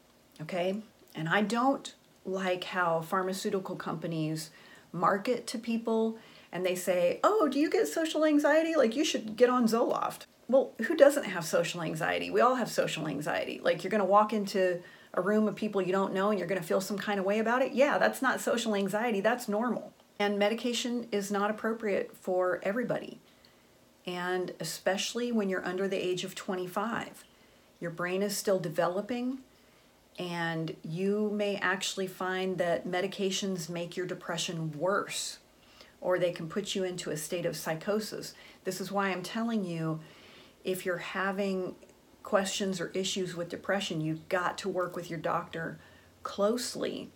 okay? 0.40 0.82
And 1.14 1.28
I 1.28 1.42
don't 1.42 1.94
like 2.24 2.64
how 2.64 3.00
pharmaceutical 3.00 3.76
companies 3.76 4.50
market 4.92 5.46
to 5.48 5.58
people 5.58 6.16
and 6.52 6.64
they 6.64 6.74
say, 6.74 7.20
oh, 7.22 7.48
do 7.48 7.58
you 7.58 7.70
get 7.70 7.88
social 7.88 8.24
anxiety? 8.24 8.74
Like, 8.74 8.96
you 8.96 9.04
should 9.04 9.36
get 9.36 9.50
on 9.50 9.66
Zoloft 9.66 10.26
well, 10.50 10.72
who 10.82 10.96
doesn't 10.96 11.24
have 11.24 11.44
social 11.44 11.80
anxiety? 11.80 12.28
We 12.28 12.40
all 12.40 12.56
have 12.56 12.68
social 12.68 13.06
anxiety. 13.06 13.60
Like 13.62 13.84
you're 13.84 13.90
going 13.90 14.00
to 14.00 14.04
walk 14.04 14.32
into 14.32 14.82
a 15.14 15.22
room 15.22 15.46
of 15.46 15.54
people 15.54 15.80
you 15.80 15.92
don't 15.92 16.12
know 16.12 16.30
and 16.30 16.38
you're 16.40 16.48
going 16.48 16.60
to 16.60 16.66
feel 16.66 16.80
some 16.80 16.98
kind 16.98 17.20
of 17.20 17.24
way 17.24 17.38
about 17.38 17.62
it. 17.62 17.72
Yeah, 17.72 17.98
that's 17.98 18.20
not 18.20 18.40
social 18.40 18.74
anxiety, 18.74 19.20
that's 19.20 19.48
normal. 19.48 19.92
And 20.18 20.40
medication 20.40 21.06
is 21.12 21.30
not 21.30 21.52
appropriate 21.52 22.16
for 22.16 22.58
everybody. 22.64 23.20
And 24.04 24.52
especially 24.58 25.30
when 25.30 25.48
you're 25.48 25.64
under 25.64 25.86
the 25.86 25.96
age 25.96 26.24
of 26.24 26.34
25. 26.34 27.24
Your 27.78 27.92
brain 27.92 28.20
is 28.20 28.36
still 28.36 28.58
developing 28.58 29.38
and 30.18 30.74
you 30.82 31.30
may 31.32 31.56
actually 31.56 32.08
find 32.08 32.58
that 32.58 32.88
medications 32.88 33.68
make 33.68 33.96
your 33.96 34.04
depression 34.04 34.76
worse 34.76 35.38
or 36.00 36.18
they 36.18 36.32
can 36.32 36.48
put 36.48 36.74
you 36.74 36.84
into 36.84 37.10
a 37.10 37.16
state 37.16 37.46
of 37.46 37.56
psychosis. 37.56 38.34
This 38.64 38.80
is 38.80 38.90
why 38.90 39.10
I'm 39.10 39.22
telling 39.22 39.64
you 39.64 40.00
if 40.64 40.84
you're 40.84 40.98
having 40.98 41.74
questions 42.22 42.80
or 42.80 42.90
issues 42.94 43.34
with 43.34 43.48
depression, 43.48 44.00
you've 44.00 44.28
got 44.28 44.58
to 44.58 44.68
work 44.68 44.96
with 44.96 45.10
your 45.10 45.18
doctor 45.18 45.78
closely 46.22 47.10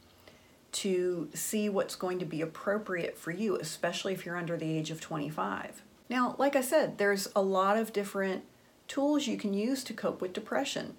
to 0.73 1.29
see 1.35 1.69
what's 1.69 1.95
going 1.95 2.19
to 2.19 2.25
be 2.25 2.41
appropriate 2.41 3.17
for 3.17 3.31
you, 3.31 3.57
especially 3.57 4.13
if 4.13 4.27
you're 4.27 4.37
under 4.37 4.57
the 4.57 4.77
age 4.77 4.91
of 4.91 5.01
25. 5.01 5.83
Now, 6.09 6.35
like 6.39 6.57
I 6.57 6.61
said, 6.61 6.99
there's 6.99 7.29
a 7.37 7.43
lot 7.43 7.77
of 7.77 7.93
different 7.93 8.45
tools 8.89 9.27
you 9.27 9.37
can 9.37 9.55
use 9.55 9.85
to 9.85 9.95
cope 9.95 10.21
with 10.21 10.33
depression. 10.33 10.97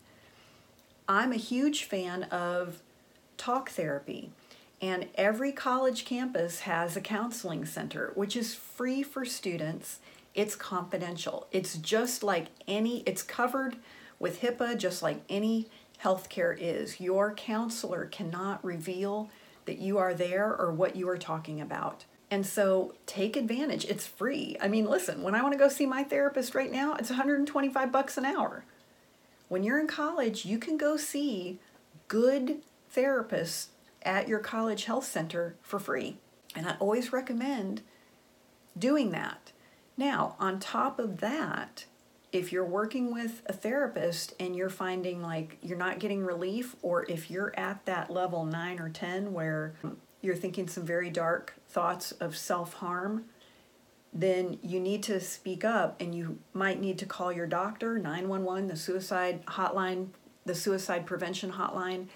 I'm 1.07 1.31
a 1.31 1.37
huge 1.37 1.83
fan 1.83 2.23
of 2.23 2.81
talk 3.37 3.69
therapy, 3.69 4.31
and 4.85 5.07
every 5.15 5.51
college 5.51 6.05
campus 6.05 6.61
has 6.61 6.95
a 6.95 7.01
counseling 7.01 7.65
center, 7.65 8.11
which 8.13 8.35
is 8.35 8.53
free 8.53 9.01
for 9.01 9.25
students 9.25 9.99
it's 10.35 10.55
confidential. 10.55 11.47
It's 11.51 11.77
just 11.77 12.21
like 12.21 12.47
any, 12.67 13.03
it's 13.05 13.23
covered 13.23 13.77
with 14.19 14.41
HIPAA, 14.41 14.77
just 14.77 15.01
like 15.01 15.21
any 15.29 15.67
healthcare 16.03 16.55
is. 16.59 16.99
Your 16.99 17.33
counselor 17.33 18.05
cannot 18.05 18.63
reveal 18.63 19.29
that 19.63 19.79
you 19.79 19.97
are 19.97 20.13
there 20.13 20.53
or 20.53 20.73
what 20.73 20.97
you 20.97 21.07
are 21.07 21.17
talking 21.17 21.61
about. 21.61 22.03
And 22.29 22.45
so 22.45 22.95
take 23.05 23.37
advantage. 23.37 23.85
It's 23.85 24.05
free. 24.05 24.57
I 24.61 24.67
mean, 24.67 24.87
listen, 24.87 25.23
when 25.23 25.35
I 25.35 25.41
want 25.41 25.53
to 25.53 25.59
go 25.59 25.69
see 25.69 25.85
my 25.85 26.03
therapist 26.03 26.53
right 26.53 26.71
now, 26.71 26.95
it's 26.95 27.09
125 27.09 27.91
bucks 27.91 28.17
an 28.17 28.25
hour. 28.25 28.65
When 29.47 29.63
you're 29.63 29.79
in 29.79 29.87
college, 29.87 30.43
you 30.43 30.57
can 30.57 30.75
go 30.77 30.97
see 30.97 31.59
good 32.09 32.57
therapists 32.93 33.67
at 34.05 34.27
your 34.27 34.39
college 34.39 34.85
health 34.85 35.05
center 35.05 35.55
for 35.61 35.79
free. 35.79 36.17
And 36.55 36.67
I 36.67 36.75
always 36.79 37.11
recommend 37.11 37.81
doing 38.77 39.11
that. 39.11 39.51
Now, 39.97 40.35
on 40.39 40.59
top 40.59 40.99
of 40.99 41.19
that, 41.19 41.85
if 42.31 42.51
you're 42.51 42.65
working 42.65 43.13
with 43.13 43.41
a 43.45 43.53
therapist 43.53 44.33
and 44.39 44.55
you're 44.55 44.69
finding 44.69 45.21
like 45.21 45.57
you're 45.61 45.77
not 45.77 45.99
getting 45.99 46.23
relief, 46.23 46.75
or 46.81 47.05
if 47.09 47.31
you're 47.31 47.53
at 47.57 47.85
that 47.85 48.11
level 48.11 48.45
nine 48.45 48.79
or 48.79 48.89
10 48.89 49.31
where 49.31 49.73
you're 50.21 50.35
thinking 50.35 50.67
some 50.67 50.85
very 50.85 51.09
dark 51.09 51.55
thoughts 51.69 52.11
of 52.13 52.35
self 52.35 52.73
harm, 52.73 53.25
then 54.11 54.57
you 54.61 54.79
need 54.79 55.03
to 55.03 55.19
speak 55.19 55.63
up 55.63 56.01
and 56.01 56.13
you 56.13 56.39
might 56.53 56.81
need 56.81 56.97
to 56.99 57.05
call 57.05 57.31
your 57.31 57.47
doctor, 57.47 57.97
911, 57.97 58.67
the 58.67 58.75
suicide 58.75 59.45
hotline, 59.45 60.07
the 60.45 60.55
suicide 60.55 61.05
prevention 61.05 61.53
hotline. 61.53 62.07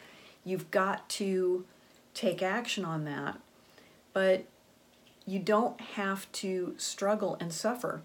You've 0.44 0.72
got 0.72 1.08
to 1.10 1.66
take 2.14 2.42
action 2.42 2.86
on 2.86 3.06
that. 3.06 3.38
But 4.14 4.46
you 5.26 5.40
don't 5.40 5.80
have 5.80 6.32
to 6.34 6.74
struggle 6.78 7.38
and 7.40 7.54
suffer. 7.54 8.02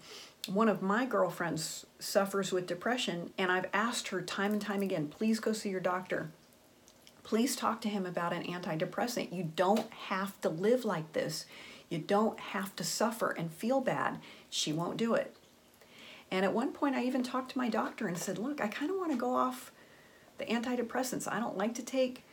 One 0.47 0.69
of 0.69 0.81
my 0.81 1.05
girlfriends 1.05 1.85
suffers 1.97 2.51
with 2.51 2.67
depression, 2.67 3.31
and 3.37 3.51
I've 3.51 3.69
asked 3.73 4.09
her 4.09 4.21
time 4.21 4.53
and 4.53 4.61
time 4.61 4.81
again 4.81 5.07
please 5.07 5.39
go 5.39 5.53
see 5.53 5.69
your 5.69 5.79
doctor. 5.79 6.29
Please 7.23 7.55
talk 7.55 7.81
to 7.81 7.89
him 7.89 8.05
about 8.05 8.33
an 8.33 8.43
antidepressant. 8.43 9.33
You 9.33 9.51
don't 9.55 9.91
have 9.91 10.39
to 10.41 10.49
live 10.49 10.85
like 10.85 11.13
this. 11.13 11.47
You 11.89 11.97
don't 11.97 12.39
have 12.39 12.75
to 12.75 12.83
suffer 12.83 13.31
and 13.31 13.51
feel 13.51 13.81
bad. 13.81 14.19
She 14.49 14.71
won't 14.71 14.97
do 14.97 15.15
it. 15.15 15.35
And 16.29 16.45
at 16.45 16.53
one 16.53 16.71
point, 16.71 16.95
I 16.95 17.03
even 17.03 17.23
talked 17.23 17.51
to 17.51 17.57
my 17.57 17.69
doctor 17.69 18.07
and 18.07 18.17
said, 18.17 18.37
Look, 18.37 18.61
I 18.61 18.67
kind 18.67 18.91
of 18.91 18.97
want 18.97 19.11
to 19.11 19.17
go 19.17 19.35
off 19.35 19.71
the 20.37 20.45
antidepressants. 20.45 21.31
I 21.31 21.39
don't 21.39 21.57
like 21.57 21.73
to 21.75 21.83
take 21.83 22.24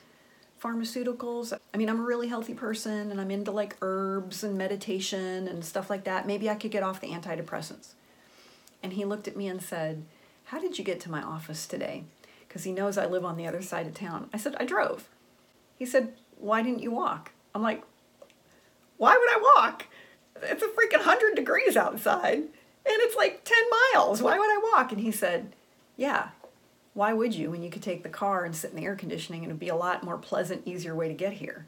pharmaceuticals. 0.63 1.53
I 1.75 1.77
mean, 1.77 1.89
I'm 1.89 2.01
a 2.01 2.05
really 2.05 2.29
healthy 2.29 2.55
person 2.55 3.11
and 3.11 3.21
I'm 3.21 3.31
into 3.31 3.51
like 3.51 3.77
herbs 3.83 4.45
and 4.45 4.57
meditation 4.57 5.49
and 5.49 5.65
stuff 5.65 5.91
like 5.91 6.05
that. 6.05 6.27
Maybe 6.27 6.49
I 6.49 6.55
could 6.55 6.71
get 6.71 6.83
off 6.83 7.01
the 7.01 7.09
antidepressants. 7.09 7.95
And 8.83 8.93
he 8.93 9.05
looked 9.05 9.29
at 9.29 9.37
me 9.37 9.49
and 9.49 9.63
said, 9.63 10.05
How 10.45 10.61
did 10.61 10.79
you 10.79 10.85
get 10.85 11.01
to 11.01 11.11
my 11.11 11.23
office 11.23 11.67
today? 11.67 12.05
Because 12.47 12.65
he 12.65 12.73
knows 12.73 12.99
I 12.99 13.07
live 13.07 13.25
on 13.25 13.37
the 13.37 13.47
other 13.47 13.63
side 13.63 13.87
of 13.87 13.95
town. 13.95 14.29
I 14.33 14.37
said, 14.37 14.57
I 14.59 14.65
drove. 14.65 15.09
He 15.79 15.87
said, 15.87 16.15
Why 16.39 16.63
didn't 16.63 16.83
you 16.83 16.91
walk? 16.91 17.33
I'm 17.55 17.63
like, 17.63 17.83
Why 18.99 19.17
would 19.17 19.31
I 19.31 19.61
walk? 19.61 19.87
It's 20.43 20.63
a 20.63 20.67
freaking 20.67 21.05
100 21.05 21.35
degrees 21.35 21.77
outside 21.77 22.43
and 22.85 22.97
it's 23.01 23.17
like 23.17 23.45
10 23.45 23.59
miles. 23.95 24.23
Why 24.23 24.39
would 24.39 24.51
I 24.51 24.61
walk? 24.73 24.93
And 24.93 25.01
he 25.01 25.13
said, 25.13 25.55
Yeah, 25.97 26.29
why 26.95 27.13
would 27.13 27.35
you 27.35 27.51
when 27.51 27.63
you 27.63 27.71
could 27.71 27.83
take 27.83 28.03
the 28.03 28.09
car 28.09 28.45
and 28.45 28.55
sit 28.55 28.71
in 28.71 28.77
the 28.77 28.85
air 28.85 28.97
conditioning 28.97 29.43
and 29.43 29.51
it'd 29.51 29.61
be 29.61 29.69
a 29.69 29.77
lot 29.77 30.05
more 30.05 30.19
pleasant, 30.19 30.67
easier 30.67 30.95
way 30.95 31.09
to 31.09 31.15
get 31.15 31.35
here? 31.35 31.67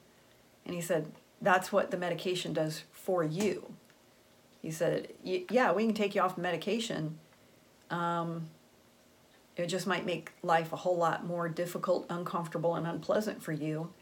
And 0.67 0.75
he 0.75 0.81
said, 0.81 1.13
That's 1.41 1.73
what 1.73 1.91
the 1.91 1.97
medication 1.97 2.53
does 2.53 2.85
for 2.93 3.25
you. 3.25 3.75
He 4.61 4.71
said, 4.71 5.09
Yeah, 5.23 5.73
we 5.73 5.87
can 5.87 5.95
take 5.95 6.15
you 6.15 6.21
off 6.21 6.37
the 6.37 6.43
medication, 6.43 7.19
um, 7.91 8.49
It 9.57 9.67
just 9.67 9.87
might 9.87 10.05
make 10.05 10.33
life 10.43 10.73
a 10.73 10.77
whole 10.77 10.97
lot 10.97 11.25
more 11.25 11.49
difficult, 11.49 12.07
uncomfortable, 12.11 12.75
and 12.75 12.87
unpleasant 12.87 13.43
for 13.43 13.53
you. 13.53 13.93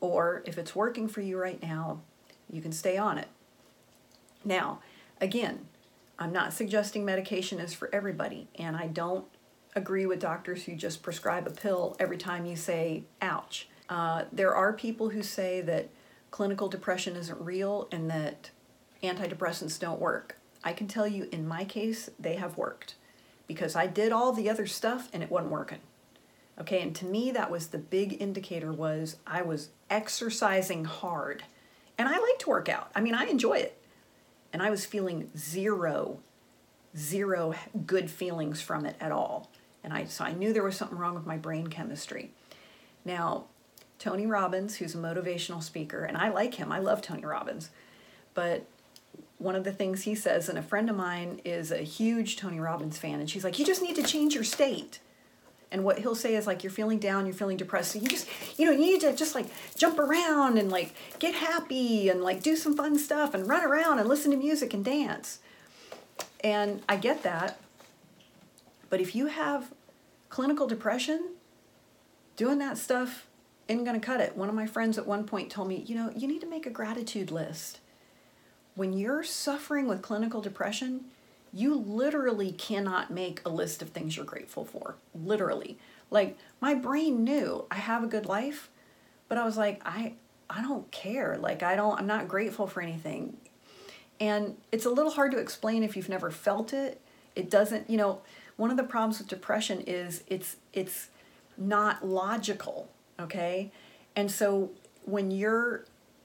Or 0.00 0.42
if 0.46 0.58
it's 0.58 0.74
working 0.74 1.08
for 1.08 1.20
you 1.20 1.38
right 1.38 1.62
now, 1.62 2.00
you 2.50 2.60
can 2.60 2.72
stay 2.72 2.96
on 2.96 3.18
it. 3.18 3.28
Now, 4.44 4.80
again, 5.20 5.66
I'm 6.18 6.32
not 6.32 6.52
suggesting 6.52 7.04
medication 7.04 7.58
is 7.58 7.72
for 7.72 7.88
everybody, 7.92 8.48
and 8.56 8.76
I 8.76 8.88
don't 8.88 9.24
agree 9.74 10.06
with 10.06 10.20
doctors 10.20 10.64
who 10.64 10.74
just 10.74 11.02
prescribe 11.02 11.46
a 11.46 11.50
pill 11.50 11.96
every 11.98 12.18
time 12.18 12.44
you 12.44 12.56
say, 12.56 13.04
ouch. 13.20 13.68
Uh, 13.88 14.24
there 14.32 14.54
are 14.54 14.72
people 14.72 15.10
who 15.10 15.22
say 15.22 15.60
that 15.60 15.88
clinical 16.30 16.68
depression 16.68 17.16
isn't 17.16 17.40
real 17.40 17.88
and 17.90 18.10
that 18.10 18.50
antidepressants 19.02 19.78
don't 19.78 20.00
work. 20.00 20.36
I 20.64 20.72
can 20.72 20.86
tell 20.86 21.06
you 21.06 21.28
in 21.32 21.46
my 21.46 21.64
case, 21.64 22.08
they 22.18 22.36
have 22.36 22.56
worked 22.56 22.94
because 23.46 23.74
I 23.74 23.86
did 23.86 24.12
all 24.12 24.32
the 24.32 24.48
other 24.48 24.66
stuff 24.66 25.08
and 25.12 25.22
it 25.22 25.30
wasn't 25.30 25.52
working. 25.52 25.80
Okay, 26.60 26.80
and 26.80 26.94
to 26.96 27.06
me 27.06 27.30
that 27.32 27.50
was 27.50 27.68
the 27.68 27.78
big 27.78 28.20
indicator 28.20 28.72
was 28.72 29.16
I 29.26 29.42
was 29.42 29.70
exercising 29.90 30.84
hard. 30.84 31.44
And 31.98 32.08
I 32.08 32.18
like 32.18 32.38
to 32.40 32.48
work 32.48 32.68
out. 32.68 32.90
I 32.94 33.00
mean, 33.00 33.14
I 33.14 33.24
enjoy 33.24 33.54
it. 33.54 33.78
And 34.52 34.62
I 34.62 34.70
was 34.70 34.84
feeling 34.86 35.30
zero 35.36 36.20
zero 36.96 37.54
good 37.86 38.10
feelings 38.10 38.60
from 38.60 38.86
it 38.86 38.96
at 39.00 39.12
all. 39.12 39.50
And 39.84 39.92
I 39.92 40.04
so 40.04 40.24
I 40.24 40.32
knew 40.32 40.52
there 40.52 40.62
was 40.62 40.76
something 40.76 40.98
wrong 40.98 41.14
with 41.14 41.26
my 41.26 41.36
brain 41.36 41.66
chemistry. 41.66 42.30
Now, 43.04 43.44
Tony 43.98 44.26
Robbins, 44.26 44.76
who's 44.76 44.94
a 44.94 44.98
motivational 44.98 45.62
speaker, 45.62 46.04
and 46.04 46.16
I 46.16 46.28
like 46.28 46.54
him. 46.54 46.72
I 46.72 46.78
love 46.78 47.02
Tony 47.02 47.24
Robbins. 47.24 47.70
But 48.34 48.66
one 49.38 49.56
of 49.56 49.64
the 49.64 49.72
things 49.72 50.02
he 50.02 50.14
says, 50.14 50.48
and 50.48 50.58
a 50.58 50.62
friend 50.62 50.88
of 50.88 50.96
mine 50.96 51.40
is 51.44 51.70
a 51.70 51.78
huge 51.78 52.36
Tony 52.36 52.60
Robbins 52.60 52.98
fan, 52.98 53.20
and 53.20 53.28
she's 53.28 53.44
like, 53.44 53.58
You 53.58 53.64
just 53.64 53.82
need 53.82 53.96
to 53.96 54.02
change 54.02 54.34
your 54.34 54.44
state. 54.44 55.00
And 55.70 55.84
what 55.84 56.00
he'll 56.00 56.14
say 56.14 56.34
is 56.34 56.46
like, 56.46 56.62
You're 56.62 56.70
feeling 56.70 56.98
down, 56.98 57.26
you're 57.26 57.34
feeling 57.34 57.56
depressed. 57.56 57.92
So 57.92 57.98
you 57.98 58.08
just, 58.08 58.28
you 58.58 58.66
know, 58.66 58.72
you 58.72 58.78
need 58.78 59.00
to 59.00 59.14
just 59.14 59.34
like 59.34 59.46
jump 59.76 59.98
around 59.98 60.58
and 60.58 60.70
like 60.70 60.94
get 61.18 61.34
happy 61.34 62.08
and 62.08 62.22
like 62.22 62.42
do 62.42 62.56
some 62.56 62.76
fun 62.76 62.98
stuff 62.98 63.34
and 63.34 63.48
run 63.48 63.64
around 63.64 63.98
and 63.98 64.08
listen 64.08 64.30
to 64.30 64.36
music 64.36 64.74
and 64.74 64.84
dance. 64.84 65.40
And 66.42 66.82
I 66.88 66.96
get 66.96 67.22
that. 67.22 67.60
But 68.92 69.00
if 69.00 69.16
you 69.16 69.26
have 69.26 69.72
clinical 70.28 70.66
depression, 70.66 71.30
doing 72.36 72.58
that 72.58 72.76
stuff 72.76 73.26
isn't 73.66 73.84
going 73.84 73.98
to 73.98 74.04
cut 74.04 74.20
it. 74.20 74.36
One 74.36 74.50
of 74.50 74.54
my 74.54 74.66
friends 74.66 74.98
at 74.98 75.06
one 75.06 75.24
point 75.24 75.50
told 75.50 75.68
me, 75.68 75.82
you 75.86 75.94
know, 75.94 76.12
you 76.14 76.28
need 76.28 76.42
to 76.42 76.46
make 76.46 76.66
a 76.66 76.70
gratitude 76.70 77.30
list 77.30 77.80
when 78.74 78.92
you're 78.92 79.22
suffering 79.22 79.86
with 79.86 80.02
clinical 80.02 80.40
depression, 80.40 81.04
you 81.52 81.74
literally 81.74 82.52
cannot 82.52 83.10
make 83.10 83.42
a 83.44 83.48
list 83.48 83.82
of 83.82 83.90
things 83.90 84.16
you're 84.16 84.24
grateful 84.24 84.64
for. 84.64 84.96
Literally. 85.14 85.78
Like 86.10 86.38
my 86.60 86.74
brain 86.74 87.24
knew 87.24 87.66
I 87.70 87.76
have 87.76 88.02
a 88.02 88.06
good 88.06 88.26
life, 88.26 88.70
but 89.28 89.38
I 89.38 89.44
was 89.44 89.56
like, 89.56 89.80
I 89.84 90.14
I 90.48 90.62
don't 90.62 90.90
care. 90.90 91.36
Like 91.38 91.62
I 91.62 91.76
don't 91.76 91.98
I'm 91.98 92.06
not 92.06 92.28
grateful 92.28 92.66
for 92.66 92.80
anything. 92.80 93.36
And 94.20 94.56
it's 94.70 94.86
a 94.86 94.90
little 94.90 95.12
hard 95.12 95.32
to 95.32 95.38
explain 95.38 95.82
if 95.82 95.96
you've 95.96 96.08
never 96.08 96.30
felt 96.30 96.72
it. 96.72 97.00
It 97.34 97.50
doesn't, 97.50 97.88
you 97.90 97.96
know, 97.96 98.20
one 98.56 98.70
of 98.70 98.76
the 98.76 98.84
problems 98.84 99.18
with 99.18 99.28
depression 99.28 99.80
is 99.82 100.22
it's 100.26 100.56
it's 100.72 101.08
not 101.56 102.06
logical, 102.06 102.88
okay? 103.20 103.70
And 104.16 104.30
so 104.30 104.70
when 105.04 105.30
you're 105.30 105.84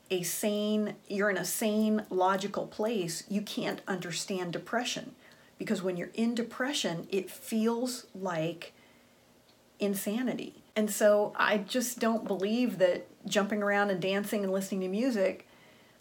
a 0.09 0.23
sane, 0.23 0.95
you're 1.07 1.29
in 1.29 1.37
a 1.37 1.45
sane, 1.45 2.05
logical 2.09 2.67
place, 2.67 3.23
you 3.29 3.41
can't 3.41 3.81
understand 3.87 4.53
depression. 4.53 5.15
Because 5.57 5.81
when 5.81 5.97
you're 5.97 6.11
in 6.13 6.35
depression, 6.35 7.07
it 7.09 7.31
feels 7.31 8.05
like 8.13 8.73
insanity. 9.79 10.63
And 10.75 10.91
so 10.91 11.33
I 11.35 11.57
just 11.57 11.99
don't 11.99 12.27
believe 12.27 12.77
that 12.77 13.07
jumping 13.27 13.63
around 13.63 13.89
and 13.89 13.99
dancing 13.99 14.43
and 14.43 14.53
listening 14.53 14.81
to 14.81 14.87
music, 14.87 15.47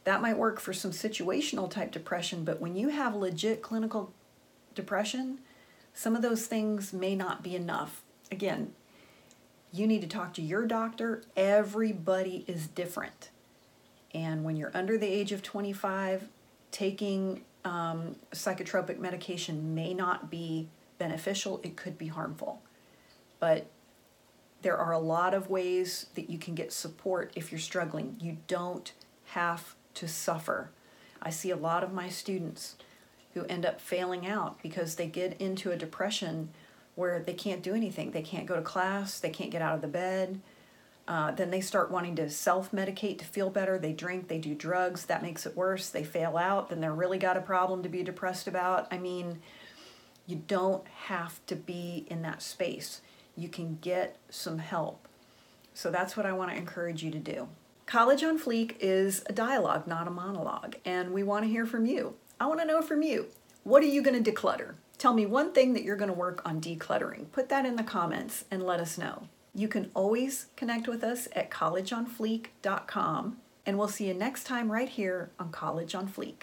that 0.05 0.21
might 0.21 0.37
work 0.37 0.61
for 0.61 0.73
some 0.73 0.91
situational 0.91 1.71
type 1.71 1.91
depression. 1.91 2.45
But 2.45 2.61
when 2.61 2.77
you 2.77 2.91
have 2.91 3.15
legit 3.15 3.63
clinical 3.63 4.13
depression, 4.75 5.39
some 5.97 6.15
of 6.15 6.21
those 6.21 6.47
things 6.47 6.93
may 6.93 7.17
not 7.17 7.43
be 7.43 7.57
enough. 7.57 8.03
Again, 8.31 8.75
you 9.73 9.87
need 9.87 10.03
to 10.03 10.07
talk 10.07 10.35
to 10.35 10.43
your 10.43 10.67
doctor. 10.67 11.23
Everybody 11.35 12.45
is 12.47 12.67
different. 12.67 13.31
And 14.15 14.45
when 14.45 14.57
you're 14.57 14.71
under 14.75 14.99
the 14.99 15.07
age 15.07 15.33
of 15.33 15.43
25, 15.43 16.29
taking 16.71 17.45
um, 17.65 18.17
psychotropic 18.33 18.99
medication 18.99 19.75
may 19.75 19.95
not 19.95 20.31
be 20.31 20.69
beneficial, 20.99 21.63
it 21.63 21.77
could 21.77 21.97
be 21.97 22.09
harmful. 22.09 22.61
But 23.41 23.67
there 24.61 24.77
are 24.77 24.93
a 24.93 24.99
lot 24.99 25.33
of 25.33 25.49
ways 25.49 26.09
that 26.15 26.29
you 26.29 26.39
can 26.39 26.55
get 26.55 26.75
support 26.75 27.33
if 27.35 27.51
you're 27.51 27.59
struggling. 27.59 28.17
You 28.21 28.37
don't 28.49 28.93
have 29.29 29.75
to 29.95 30.07
suffer. 30.07 30.69
I 31.23 31.31
see 31.31 31.51
a 31.51 31.57
lot 31.57 31.83
of 31.83 31.95
my 31.95 32.11
students 32.11 32.77
who 33.37 33.45
end 33.45 33.67
up 33.67 33.83
failing 33.83 34.27
out 34.27 34.63
because 34.63 34.95
they 34.95 35.07
get 35.07 35.39
into 35.39 35.71
a 35.71 35.77
depression 35.77 36.49
where 36.95 37.21
they 37.21 37.35
can't 37.35 37.63
do 37.63 37.75
anything. 37.75 38.11
They 38.11 38.23
can't 38.23 38.47
go 38.47 38.57
to 38.57 38.63
class, 38.63 39.21
they 39.21 39.29
can't 39.29 39.51
get 39.51 39.61
out 39.61 39.75
of 39.75 39.83
the 39.83 39.89
bed, 39.89 40.41
uh, 41.07 41.33
then 41.33 41.51
they 41.51 41.61
start 41.61 41.91
wanting 41.91 42.17
to 42.17 42.31
self 42.31 42.73
medicate 42.73 43.19
to 43.19 43.27
feel 43.27 43.51
better. 43.51 43.79
They 43.79 43.93
drink, 43.93 44.29
they 44.29 44.39
do 44.39 44.55
drugs. 44.55 45.05
That 45.05 45.23
makes 45.23 45.45
it 45.45 45.55
worse. 45.55 45.91
They 45.91 46.03
fail 46.03 46.39
out. 46.39 46.71
Then 46.71 46.81
they're 46.81 46.95
really 46.95 47.19
got 47.19 47.37
a 47.37 47.43
problem 47.43 47.83
to 47.83 47.91
be 47.91 48.03
depressed 48.03 48.49
about. 48.49 48.89
I 48.91 48.97
mean, 48.97 49.41
you 50.27 50.43
don't 50.49 50.87
have 50.89 51.45
to 51.47 51.57
be 51.57 52.07
in 52.09 52.23
that 52.23 52.41
space. 52.41 53.03
You 53.37 53.51
can 53.51 53.79
get 53.83 54.17
some 54.31 54.59
help. 54.59 55.07
So 55.75 55.91
that's 55.91 56.17
what 56.17 56.25
I 56.25 56.33
want 56.33 56.53
to 56.53 56.57
encourage 56.57 57.05
you 57.05 57.11
to 57.11 57.19
do. 57.19 57.49
College 57.85 58.25
on 58.25 58.39
Fleek 58.39 58.77
is 58.81 59.23
a 59.27 59.33
dialogue, 59.33 59.87
not 59.87 60.09
a 60.09 60.11
monologue, 60.11 60.77
and 60.87 61.13
we 61.13 61.23
want 61.23 61.45
to 61.45 61.51
hear 61.51 61.67
from 61.67 61.85
you. 61.85 62.15
I 62.39 62.47
want 62.47 62.61
to 62.61 62.67
know 62.67 62.83
from 62.83 63.03
you 63.03 63.29
what 63.65 63.83
are 63.83 63.87
you 63.87 64.03
going 64.03 64.23
to 64.23 64.31
declutter? 64.31 64.75
Tell 64.99 65.15
me 65.15 65.27
one 65.27 65.53
thing 65.53 65.73
that 65.73 65.83
you're 65.83 65.97
going 65.97 66.11
to 66.11 66.15
work 66.15 66.43
on 66.45 66.61
decluttering. 66.61 67.31
Put 67.33 67.49
that 67.49 67.67
in 67.67 67.77
the 67.77 67.83
comments 67.83 68.45
and 68.51 68.63
let 68.63 68.81
us 68.81 68.99
know. 68.99 69.29
You 69.55 69.69
can 69.69 69.91
always 69.95 70.47
connect 70.55 70.87
with 70.87 71.03
us 71.03 71.29
at 71.33 71.51
collegeonfleek.com, 71.51 73.37
and 73.65 73.79
we'll 73.79 73.89
see 73.89 74.09
you 74.09 74.15
next 74.15 74.45
time 74.45 74.71
right 74.71 74.89
here 74.89 75.31
on 75.39 75.51
College 75.51 75.95
on 75.95 76.09
Fleek. 76.09 76.43